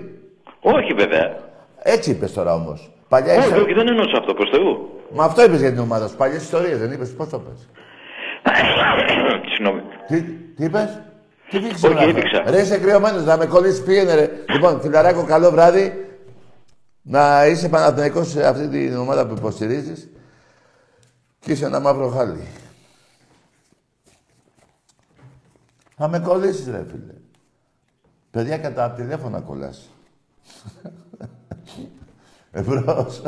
[0.60, 1.36] Όχι βέβαια.
[1.82, 2.93] Έτσι είπες τώρα όμως.
[3.14, 3.62] Παλιά Όχι, ιστορία.
[3.62, 5.00] όχι, δεν εννοούσα αυτό προς Θεού.
[5.12, 6.16] Μα αυτό είπες για την ομάδα σου.
[6.16, 7.14] Παλιές ιστορίες δεν είπες.
[7.14, 7.68] Πώς το πες.
[9.50, 9.80] Συγγνώμη.
[10.06, 11.00] Τι, τι είπες;
[11.50, 12.42] Τι δείξε Όχι, έδειξα.
[12.46, 14.30] Ρε είσαι κρυωμένος, να με κολλήσεις πήγαινε ρε.
[14.52, 16.06] Λοιπόν, φιλαράκο, καλό βράδυ.
[17.02, 20.08] Να είσαι Παναθηναϊκός σε αυτή την ομάδα που υποστηρίζεις.
[21.40, 22.46] Και είσαι ένα μαύρο χάλι.
[25.96, 27.14] Θα με κολλήσεις ρε φίλε.
[28.30, 29.88] Παιδιά κατά τηλέφωνα κολλάς.
[32.54, 33.22] Εμπρός.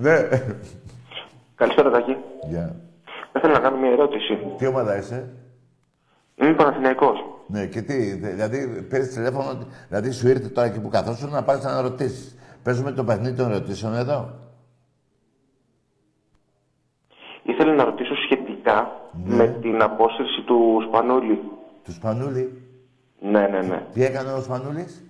[0.00, 0.14] ναι.
[1.54, 2.16] Καλησπέρα, Τάκη.
[2.48, 2.76] Γεια.
[3.40, 4.38] Θέλω να κάνω μια ερώτηση.
[4.58, 5.32] Τι ομάδα είσαι;
[6.34, 7.18] Είμαι Παναθηναϊκός.
[7.46, 9.58] Ναι, και τι, δε- δηλαδή πήρες τηλέφωνο,
[9.88, 12.36] δηλαδή σου ήρθε τώρα εκεί που καθόσουν να πάρεις να ρωτήσεις.
[12.62, 14.34] Παίζουμε το παιχνίδι των ερωτήσεων εδώ.
[17.42, 18.92] Ήθελα να ρωτήσω σχετικά
[19.24, 21.40] με την απόσυρση του Σπανούλη.
[21.84, 22.62] Του Σπανούλη;
[23.20, 23.86] Ναι, ναι, ναι.
[23.92, 25.04] Τι έκανε ο Σπανούλης;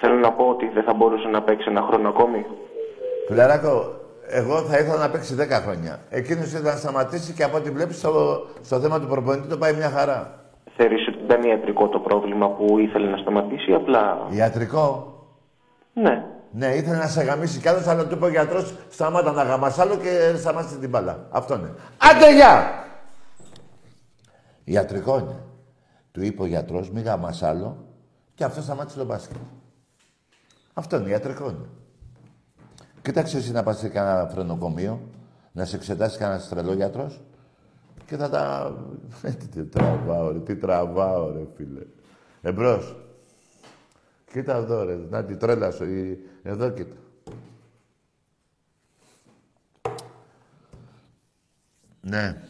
[0.00, 2.46] Θέλω να πω ότι δεν θα μπορούσε να παίξει ένα χρόνο ακόμη.
[3.28, 3.94] Φιλαράκο,
[4.28, 6.00] εγώ θα ήθελα να παίξει 10 χρόνια.
[6.10, 9.74] Εκείνος ήθελε να σταματήσει και από ό,τι βλέπεις στο, στο θέμα του προπονητή το πάει
[9.74, 10.38] μια χαρά.
[10.76, 14.26] Θεωρείς ότι ήταν ιατρικό το πρόβλημα που ήθελε να σταματήσει ή απλά...
[14.30, 15.12] Ιατρικό;
[15.92, 16.24] Ναι.
[16.50, 19.78] Ναι, ήθελε να σε γαμίσει κι άλλος, αλλά του είπε ο γιατρός: Σταμάτα να γαμάς
[19.78, 21.26] άλλο και σταμάτησε την μπάλα.
[21.30, 21.74] Αυτό είναι.
[21.98, 22.84] Άντε, γεια!
[24.64, 25.36] Ιατρικό είναι.
[26.12, 27.76] Του είπε ο γιατρός: Μη γαμάς άλλο
[28.34, 29.36] και αυτό σταμάτησε το μπάσκετ.
[30.74, 31.68] Αυτό είναι, ιατρικό είναι.
[33.02, 35.00] Κοίταξε εσύ να πας σε κανένα φρενοκομείο,
[35.52, 37.20] να σε εξετάσει κανένα τρελό γιατρός
[38.06, 38.74] και θα τα...
[39.22, 41.82] Ε, τι τραβάω ρε, τι τραβάω ρε φίλε.
[42.42, 42.96] Εμπρός.
[44.32, 45.84] Κοίτα εδώ ρε, να τη τρέλα σου.
[45.84, 46.96] η- Εδώ κοίτα.
[52.00, 52.42] Ναι.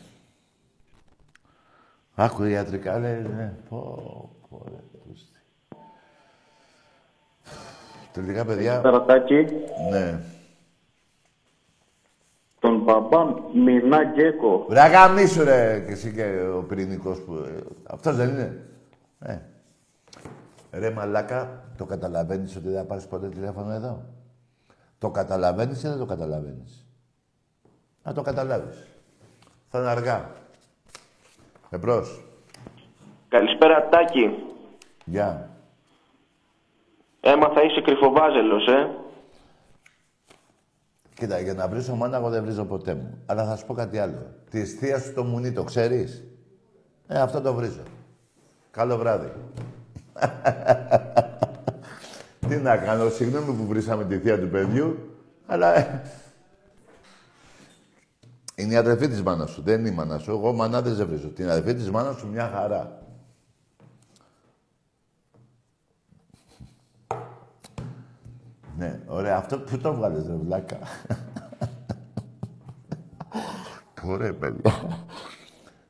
[2.14, 3.57] Άκου ιατρικά λέει, ναι.
[3.68, 3.79] Πω,
[4.49, 4.93] πω, ρε,
[8.14, 9.46] Τελικά, παιδιά, Τερατάκι,
[9.90, 10.20] ναι.
[12.58, 14.66] τον μπαμπά Μινά Γκέκο.
[14.70, 17.34] Ρε γαμίσου ρε και εσύ και ο πυρηνικός που...
[17.34, 18.66] ε, Αυτός δεν είναι.
[19.18, 19.38] Ε.
[20.70, 24.04] Ρε μαλάκα, το καταλαβαίνεις ότι δεν θα πάρεις ποτέ τηλέφωνο εδώ;
[24.98, 26.86] Το καταλαβαίνεις ή δεν το καταλαβαίνεις;
[28.02, 28.86] Να το καταλάβεις.
[29.68, 30.30] Θα είναι αργά.
[31.70, 32.24] Εμπρός.
[33.28, 34.30] Καλησπέρα, Τάκη.
[35.04, 35.48] Γεια.
[37.27, 38.89] Έμαθα είσαι κρυφοβάζελος, ε.
[41.14, 43.18] Κοίτα, για να βρίσω μάνα, εγώ δεν βρίζω ποτέ μου.
[43.27, 44.27] Αλλά θα σου πω κάτι άλλο.
[44.51, 46.25] Τη θεία σου το μουνί, το ξέρεις;
[47.07, 47.83] Ε, αυτό το βρίζω.
[48.70, 49.33] Καλό βράδυ.
[52.49, 54.99] Τι να κάνω, συγγνώμη που βρήσαμε τη θεία του παιδιού,
[55.47, 55.77] αλλά...
[55.77, 56.03] ε,
[58.55, 60.31] Είναι η αδερφή της μάνας σου, δεν είναι η μάνα σου.
[60.31, 61.29] Εγώ μανάδες δεν βρίζω.
[61.29, 63.03] Την αδερφή της μάνας σου μια χαρά.
[68.79, 69.37] Ναι, ωραία.
[69.37, 70.79] Αυτό που το βγάλες, ρε βλάκα.
[74.05, 74.62] Ωραία, παιδιά.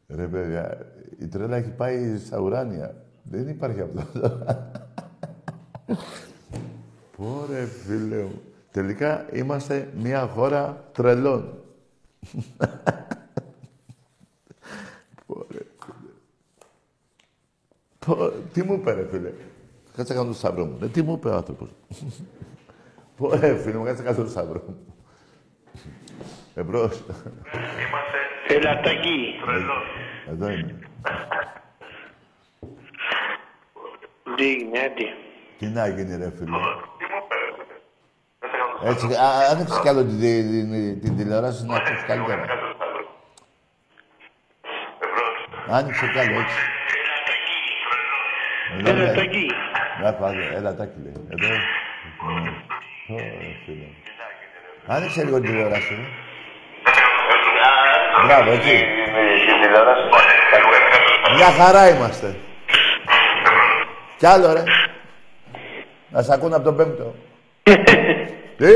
[0.08, 0.78] ρε, παιδιά,
[1.18, 2.94] η τρέλα έχει πάει στα ουράνια.
[3.22, 4.02] Δεν υπάρχει αυτό.
[7.16, 8.40] Πόρε, φίλε μου.
[8.70, 11.58] Τελικά είμαστε μια χώρα τρελών.
[15.26, 16.10] Πόρε, φίλε.
[17.98, 19.32] Πω, τι μου είπε, ρε, φίλε;
[19.96, 20.78] Κάτσε να κάνω το σταυρό μου.
[20.82, 21.68] Ε, τι μου είπε ο άνθρωπος;
[23.16, 24.94] Πόρε, φίλε μου, κάτσε να κάνω το σταυρό μου.
[26.54, 27.02] Εμπρός.
[28.48, 29.34] Έλα, Τάκη.
[30.28, 30.78] Εδώ είναι.
[34.36, 35.04] Τι έγινε, άντε.
[35.58, 36.56] Τι να γίνει, ρε φίλε.
[38.84, 42.44] Έτσι, α, άνοιξε κι άλλο την, την, την τηλεόραση να ακούσει καλύτερα.
[45.68, 46.56] Άνοιξε κι άλλο, έτσι.
[48.78, 49.14] Εδώ, Έλα, λέει.
[49.14, 49.50] Τάκη.
[50.02, 51.12] Να πάμε, έλα, τάκι λέει.
[51.28, 51.54] Εδώ.
[53.06, 53.14] Ναι.
[53.14, 53.84] Ω, ρε φίλε.
[54.86, 56.02] Άνοιξε λίγο την τηλεόραση, ρε.
[58.26, 58.84] Μπράβο, έτσι.
[61.36, 62.36] Μια χαρά είμαστε.
[64.18, 64.62] Κι άλλο, ρε.
[66.08, 67.14] Να σ' ακούνε από τον πέμπτο.
[68.56, 68.72] Τι;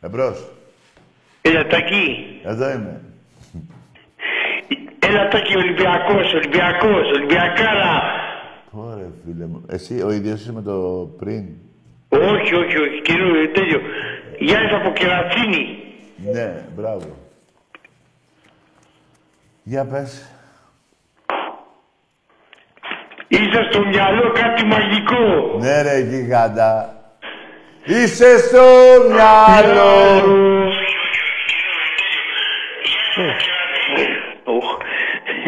[0.00, 0.48] Εμπρός.
[1.42, 2.40] Έλα, Τάκη.
[2.44, 3.00] Εδώ είμαι.
[4.98, 8.20] Έλα, Τάκη, Ολυμπιακός, Ολυμπιακός, Ολυμπιακάρα.
[8.74, 9.64] Ωραία, φίλε μου.
[9.68, 11.44] Εσύ ο ίδιος είσαι με το πριν.
[12.08, 13.80] Όχι, όχι, όχι, καινούριο, τέλειο.
[14.38, 15.78] Γιάννης από Κερατσίνη.
[16.32, 17.16] Ναι, μπράβο.
[19.62, 20.30] Για πες.
[23.28, 25.58] Είσαι στο μυαλό κάτι μαγικό.
[25.58, 26.96] Ναι, ρε, γιγάντα.
[27.84, 28.62] Είσαι στο
[29.08, 30.22] μυαλό.
[34.44, 34.76] Οχ.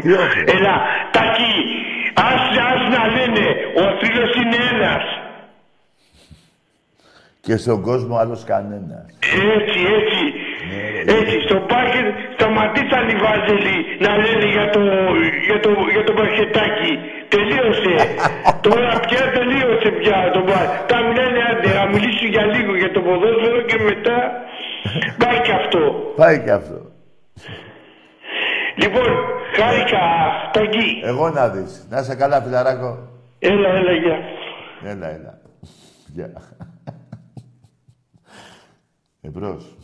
[0.02, 0.44] Τι όχι.
[0.44, 0.52] ρε.
[0.56, 1.13] Έλα, Τάκη, Ας, ας
[2.96, 3.44] να λένε,
[3.80, 5.04] ο θρύλος είναι ένας.
[7.46, 9.04] Και στον κόσμο άλλος κανένας.
[9.56, 10.24] Έτσι, έτσι.
[11.18, 14.80] Έτσι, στο πάρκερ σταματήσαν οι Βάζελοι να λένε για το,
[15.48, 16.92] για το, για το μπασκετάκι.
[17.34, 17.94] Τελείωσε.
[18.66, 20.60] Τώρα πια τελείωσε πια το μπα.
[20.90, 24.18] Τα μιλάνε άντε, να μιλήσουν για λίγο για το ποδόσφαιρο και μετά
[25.22, 25.82] πάει και αυτό.
[26.22, 26.78] Πάει και αυτό.
[28.82, 29.10] Λοιπόν,
[29.56, 29.98] χάρηκα,
[30.52, 31.00] Ταγκή.
[31.02, 31.86] Εγώ να δεις.
[31.90, 33.08] Να είσαι καλά, φιλαράκο.
[33.38, 34.18] Έλα, έλα, γεια.
[34.90, 35.40] Έλα, έλα.
[36.06, 36.32] Γεια.
[39.20, 39.76] Εμπρός.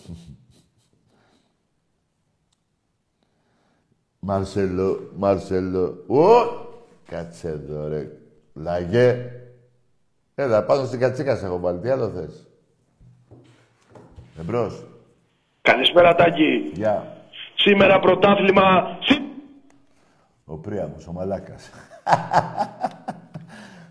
[4.18, 6.04] Μαρσέλο, Μαρσέλο.
[6.06, 6.24] Ω!
[7.08, 8.06] Κάτσε εδώ, ρε.
[8.54, 9.32] Λαγέ.
[10.34, 11.78] Έλα, πάνω στην κατσίκα σε έχω βάλει.
[11.78, 12.46] Τι άλλο θες;
[14.40, 14.84] Εμπρός.
[15.62, 16.70] Καλησπέρα Τάκη.
[16.72, 17.16] Γεια.
[17.54, 18.98] Σήμερα πρωτάθλημα...
[20.50, 21.70] Συ- Ο Πρίαμος, ο μαλάκας.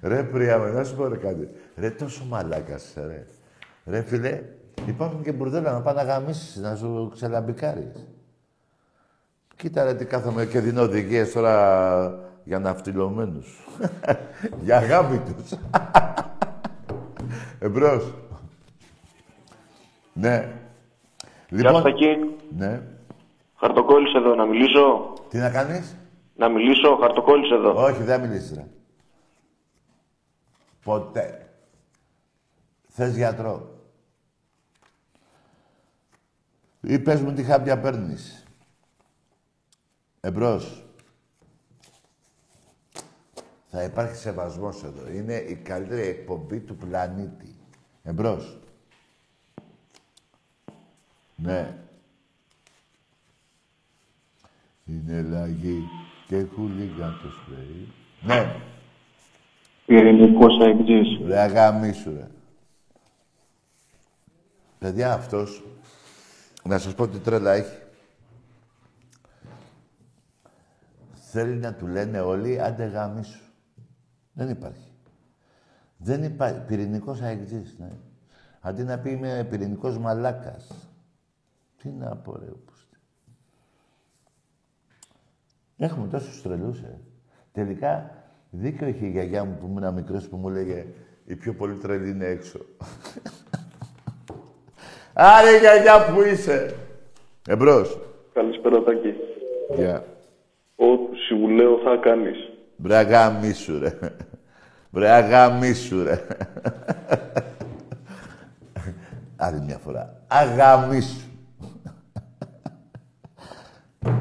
[0.02, 1.48] ρε Πρίαμε, να σου πω ρε κάτι.
[1.76, 3.26] Ρε τόσο μαλάκας, είσαι, ρε.
[3.86, 4.42] Ρε φίλε,
[4.88, 8.06] υπάρχουν και μπουρδέλα να πάνε να γαμίσεις, να σου ξελαμπικάρεις.
[9.56, 13.68] Κοίτα ρε τι κάθομαι και δίνω οδηγίες τώρα για ναυτιλωμένους.
[14.66, 15.54] για γάμι τους.
[17.60, 18.14] Εμπρός.
[20.14, 20.50] ναι.
[21.50, 22.18] Γεια σου Τάκη.
[22.58, 22.82] ναι.
[23.60, 25.14] Χαρτοκόλλης εδώ, να μιλήσω.
[25.30, 25.96] Τι να κάνεις;
[26.40, 27.84] Να μιλήσω, χαρτοκόλλης εδώ.
[27.84, 28.68] Όχι, δεν μιλήσεις, ρε.
[30.84, 31.54] Ποτέ.
[32.88, 33.84] Θες γιατρό.
[36.82, 38.44] Ή πες μου τι χάπια παίρνεις.
[40.20, 40.84] Εμπρός.
[43.70, 45.10] Θα υπάρχει σεβασμός εδώ.
[45.10, 47.56] Είναι η καλύτερη εκπομπή του πλανήτη.
[48.04, 48.58] Εμπρός.
[51.36, 51.78] Ναι.
[54.86, 55.88] Είναι λαγή
[56.30, 57.88] και χουλίγαν το σπρέι.
[58.22, 58.56] Ναι.
[59.86, 61.28] Πυρηνικός αεκτής.
[61.28, 62.28] Ρε αγαμίσου, ρε.
[64.80, 65.64] Παιδιά, αυτός,
[66.64, 67.78] να σας πω τι τρέλα έχει.
[71.14, 73.44] Θέλει να του λένε όλοι, άντε γαμίσου.
[74.34, 74.92] Δεν υπάρχει.
[75.98, 76.62] Δεν υπάρχει.
[76.62, 77.92] Πυρηνικός αεκτής, ναι.
[78.62, 80.90] Αντί να πει είμαι πυρηνικός μαλάκας.
[81.78, 82.46] Τι να πω, ρε,
[85.82, 87.00] Έχουμε τόσους τρελούς, ε.
[87.52, 88.12] Τελικά,
[88.50, 90.86] δίκιο είχε η γιαγιά μου που ήμουν μικρός που μου έλεγε
[91.26, 92.60] «Η πιο πολύ τρελή είναι έξω».
[95.14, 96.76] Άρε γιαγιά που είσαι.
[97.48, 98.00] Εμπρός.
[98.34, 99.14] Καλησπέρα Τάκη.
[99.76, 100.06] Γεια.
[100.76, 102.38] Ό,τι σου λέω θα κάνεις.
[102.76, 103.98] Μπρε αγαμίσου, ρε.
[104.90, 106.28] Μπρε αγαμίσου, ρε.
[109.36, 110.24] Άλλη μια φορά.
[110.28, 111.28] Αγαμίσου.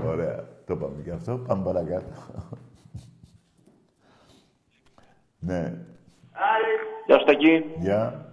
[0.12, 0.27] Ωραία.
[0.68, 1.36] Το πάμε και αυτό.
[1.36, 2.06] Πάμε παρακάτω.
[5.38, 5.74] ναι.
[7.06, 7.64] Γεια σου Τάκη.
[7.78, 8.26] Γεια.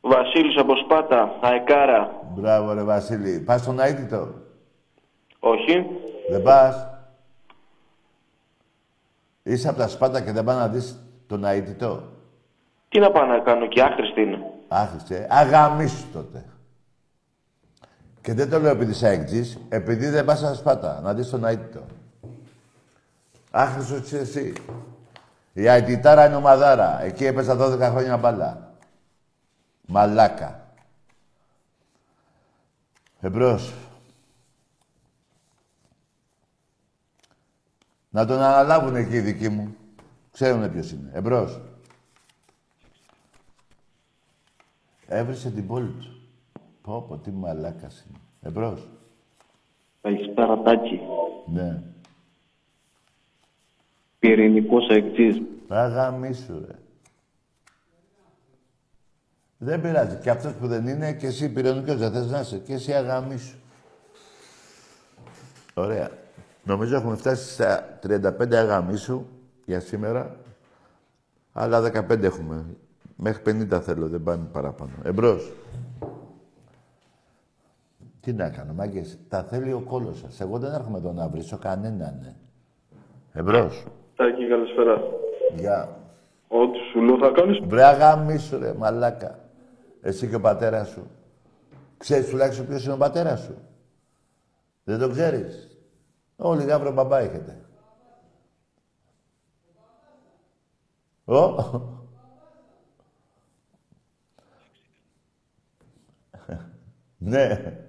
[0.00, 2.22] Βασίλης από Σπάτα, Αεκάρα.
[2.34, 3.40] Μπράβο, ρε Βασίλη.
[3.40, 4.34] Πας στον αίτητο.
[5.38, 5.86] Όχι.
[6.30, 6.88] Δεν πας.
[9.42, 12.02] Είσαι από τα σπάτα και δεν πας να δεις τον αίτητο.
[12.88, 14.38] Τι να πάω να κάνω και άχρηστη είναι.
[14.68, 15.26] Άχρηστε.
[15.30, 16.44] Αγαμίσου τότε.
[18.26, 21.44] Και δεν το λέω επειδή είσαι έκτζης, επειδή δεν πας στα σπάτα, να δεις τον
[21.44, 21.86] αίτητο.
[23.50, 24.52] Άχρηστος είσαι εσύ.
[25.52, 27.02] Η αιτητάρα είναι ομαδάρα.
[27.02, 28.72] Εκεί έπαιζα 12 χρόνια μπάλα.
[29.86, 30.72] Μαλάκα.
[33.20, 33.74] Εμπρός.
[38.10, 39.76] Να τον αναλάβουν εκεί οι δικοί μου.
[40.32, 41.10] Ξέρουνε ποιος είναι.
[41.12, 41.60] Εμπρός.
[45.06, 46.15] Έβρισε την πόλη του.
[46.86, 48.18] Πω, πω, τι μαλάκας είναι.
[48.40, 48.88] Εμπρός.
[50.00, 51.00] Καλησπέρα Τάκη.
[51.46, 51.82] Ναι.
[54.18, 55.42] Πυρηνικός αεκτής.
[55.68, 56.74] Αγαμίσου, ρε.
[59.58, 60.16] Δεν πειράζει.
[60.16, 62.58] Και αυτός που δεν είναι και εσύ πυρηνικός δεν θες να είσαι.
[62.58, 63.56] Και εσύ αγαμίσου.
[65.74, 66.10] Ωραία.
[66.64, 69.26] Νομίζω έχουμε φτάσει στα 35 αγαμίσου
[69.64, 70.36] για σήμερα.
[71.52, 72.64] Άλλα 15 έχουμε.
[73.16, 74.92] Μέχρι 50 θέλω, δεν πάνε παραπάνω.
[75.02, 75.52] Εμπρός.
[78.26, 79.18] Τι να κάνω, μάγκες.
[79.28, 80.40] Τα θέλει ο κόλος σας.
[80.40, 82.18] Εγώ δεν έρχομαι εδώ να βρίσω κανέναν.
[82.22, 82.34] ναι.
[83.32, 83.84] Εμπρός.
[84.16, 85.02] Τάκη, καλησπέρα.
[85.56, 85.96] Γεια.
[86.48, 87.58] Ό,τι σου λέω θα κάνεις.
[87.66, 89.38] Βρε αγαμίσου ρε, μαλάκα.
[90.00, 91.10] Εσύ και ο πατέρας σου.
[91.96, 93.54] Ξέρεις τουλάχιστον ποιος είναι ο πατέρας σου.
[94.84, 95.78] Δεν το ξέρεις.
[96.36, 97.60] Όλοι γάβρο μπαμπά έχετε.
[101.24, 101.54] Ω.
[107.18, 107.80] ναι.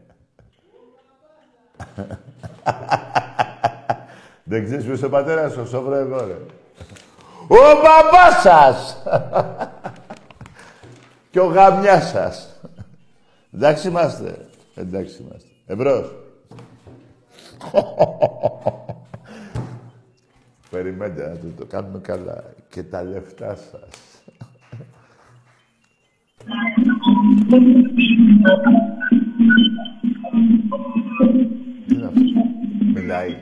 [4.50, 6.38] Δεν ξέρεις ποιος ο πατέρας σου, σόβρε εγώ, ρε.
[7.48, 9.04] Ο μπαμπάς σας!
[11.32, 12.60] και ο γαμιάς σας.
[13.54, 14.46] Εντάξει είμαστε.
[14.76, 15.48] Εντάξει είμαστε.
[15.66, 16.16] Εμπρός.
[20.70, 22.44] Περιμένετε να το, το κάνουμε καλά.
[22.70, 24.08] Και τα λεφτά σας.
[31.88, 32.22] Τι είναι αυτό.
[32.94, 33.38] Μιλάει.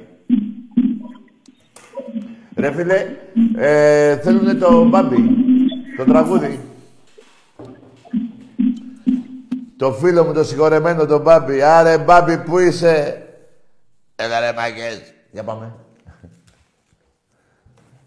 [2.55, 3.05] Ρε φίλε,
[3.57, 5.17] ε, θέλουνε το μπάμπι,
[5.97, 6.59] το τραγούδι;
[9.77, 11.61] Το φίλο μου το συγχωρεμένο τον Μπάμπη.
[11.61, 13.25] Άρε Μπάμπη που είσαι;
[14.15, 15.13] Έλα ρε μάγκες.
[15.31, 15.73] Για πάμε.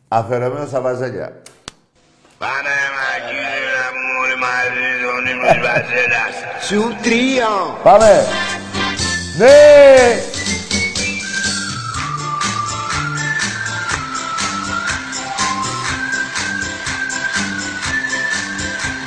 [0.09, 1.43] Αφαιρεμένος στα βαζέλια.
[2.39, 6.65] Πάμε μαγείρα μου μαζί τον ύμνος βασίλας.
[6.67, 7.49] Σου τρία.
[7.83, 8.25] Πάμε.
[9.39, 10.28] Ναι.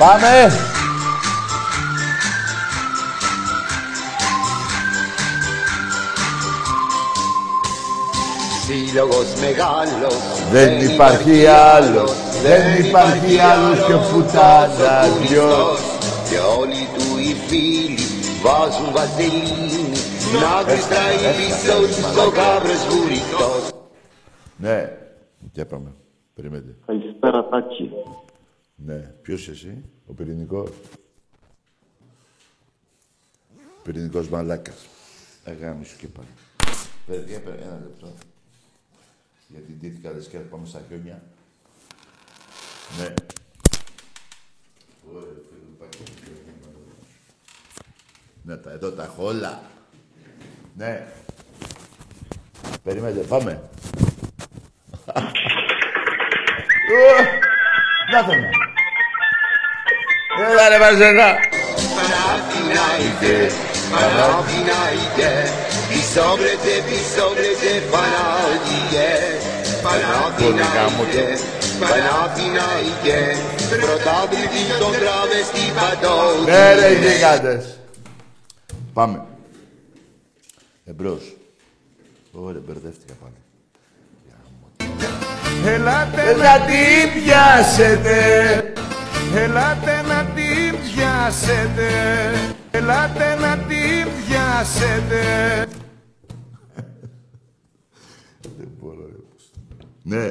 [0.02, 0.50] Πάμε.
[8.66, 12.12] Σύλλογος μεγάλος Δεν υπάρχει άλλος,
[12.44, 15.52] δεν υπάρχει άλλος και πουτάνας δυο.
[16.30, 18.06] Και όλοι του οι φίλοι
[18.44, 19.84] βάζουν βαζελίνη
[20.42, 23.70] Να γλιστράει πίσω τους ο γάβρος βουρητός
[24.56, 24.90] Ναι.
[25.54, 25.94] Για πάμε.
[26.36, 26.76] Περιμένετε.
[26.86, 27.92] Καλησπέρα, Τάκη.
[28.86, 29.14] Ναι.
[29.22, 30.70] Ποιος εσύ, ο πυρηνικός;
[33.84, 34.86] Πυρηνικός μαλάκας.
[35.46, 36.28] Αγάμι σου και πάλι.
[37.06, 38.14] Παιδιά, παιδιά, ένα λεπτό.
[39.48, 41.24] Γιατί ντύθηκα λες και πάμε στα χιόνια.
[42.98, 43.14] Ναι.
[45.14, 46.12] Ωραία, φίλε, πάει και
[48.44, 49.62] Ναι, τα εδώ τα έχω όλα.
[50.76, 51.08] Ναι.
[52.84, 53.70] Περιμένετε, πάμε.
[56.92, 57.24] Ω,
[58.12, 58.61] Να τον.
[60.40, 61.30] Έλα ρε Μαζενά.
[61.96, 63.38] Παναθηναϊκέ,
[63.92, 65.34] Παναθηναϊκέ
[65.90, 69.12] Πισόβρετε, πισόβρετε Παναθηναϊκέ
[69.86, 71.28] Παναθηναϊκέ,
[71.82, 73.22] Παναθηναϊκέ
[73.70, 77.80] Πρωτάβλητη των τραβεστή παντό Ναι ρε γιγάντες.
[78.94, 79.24] Πάμε.
[80.86, 81.36] Εμπρός.
[82.32, 83.34] Ωραία, μπερδεύτηκα πάλι.
[85.66, 88.81] Ελάτε να την πιάσετε.
[89.36, 91.90] Ελάτε να την πιάσετε
[92.72, 95.22] Ελάτε να την πιάσετε
[98.58, 99.12] Δεν μπορώ, ρε.
[99.32, 99.52] πώς.
[100.04, 100.30] Ναι.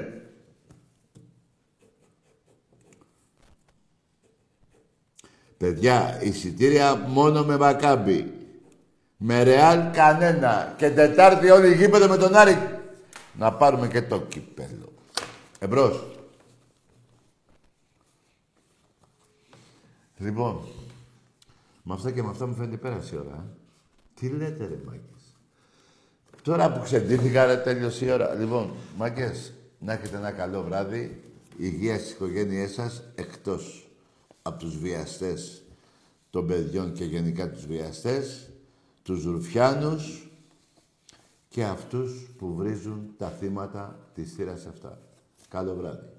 [5.57, 8.33] Παιδιά, εισιτήρια μόνο με Μακάμπι.
[9.17, 10.75] Με Ρεάλ κανένα.
[10.77, 12.59] Και Τετάρτη όλοι γήπεδο με τον Άρη.
[13.39, 14.93] Να πάρουμε και το κύπελο.
[15.59, 16.10] Εμπρός.
[20.21, 20.61] Λοιπόν,
[21.83, 23.35] με αυτά και με αυτά μου φαίνεται πέρασε η ώρα.
[23.35, 23.57] ε.
[24.15, 25.35] Τι λέτε ρε μάγκες.
[26.43, 28.35] Τώρα που ξεντήθηκα ρε τέλειωσε η ώρα.
[28.35, 31.25] Λοιπόν, μάγκες, να έχετε ένα καλό βράδυ.
[31.57, 33.91] Υγεία στις οικογένειές σας, εκτός
[34.43, 35.63] από τους βιαστές
[36.31, 38.51] των παιδιών και γενικά τους βιαστές,
[39.03, 40.31] τους ρουφιάνους
[41.49, 44.99] και αυτούς που βρίζουν τα θύματα της θύρας αυτά.
[45.49, 46.10] Καλό βράδυ.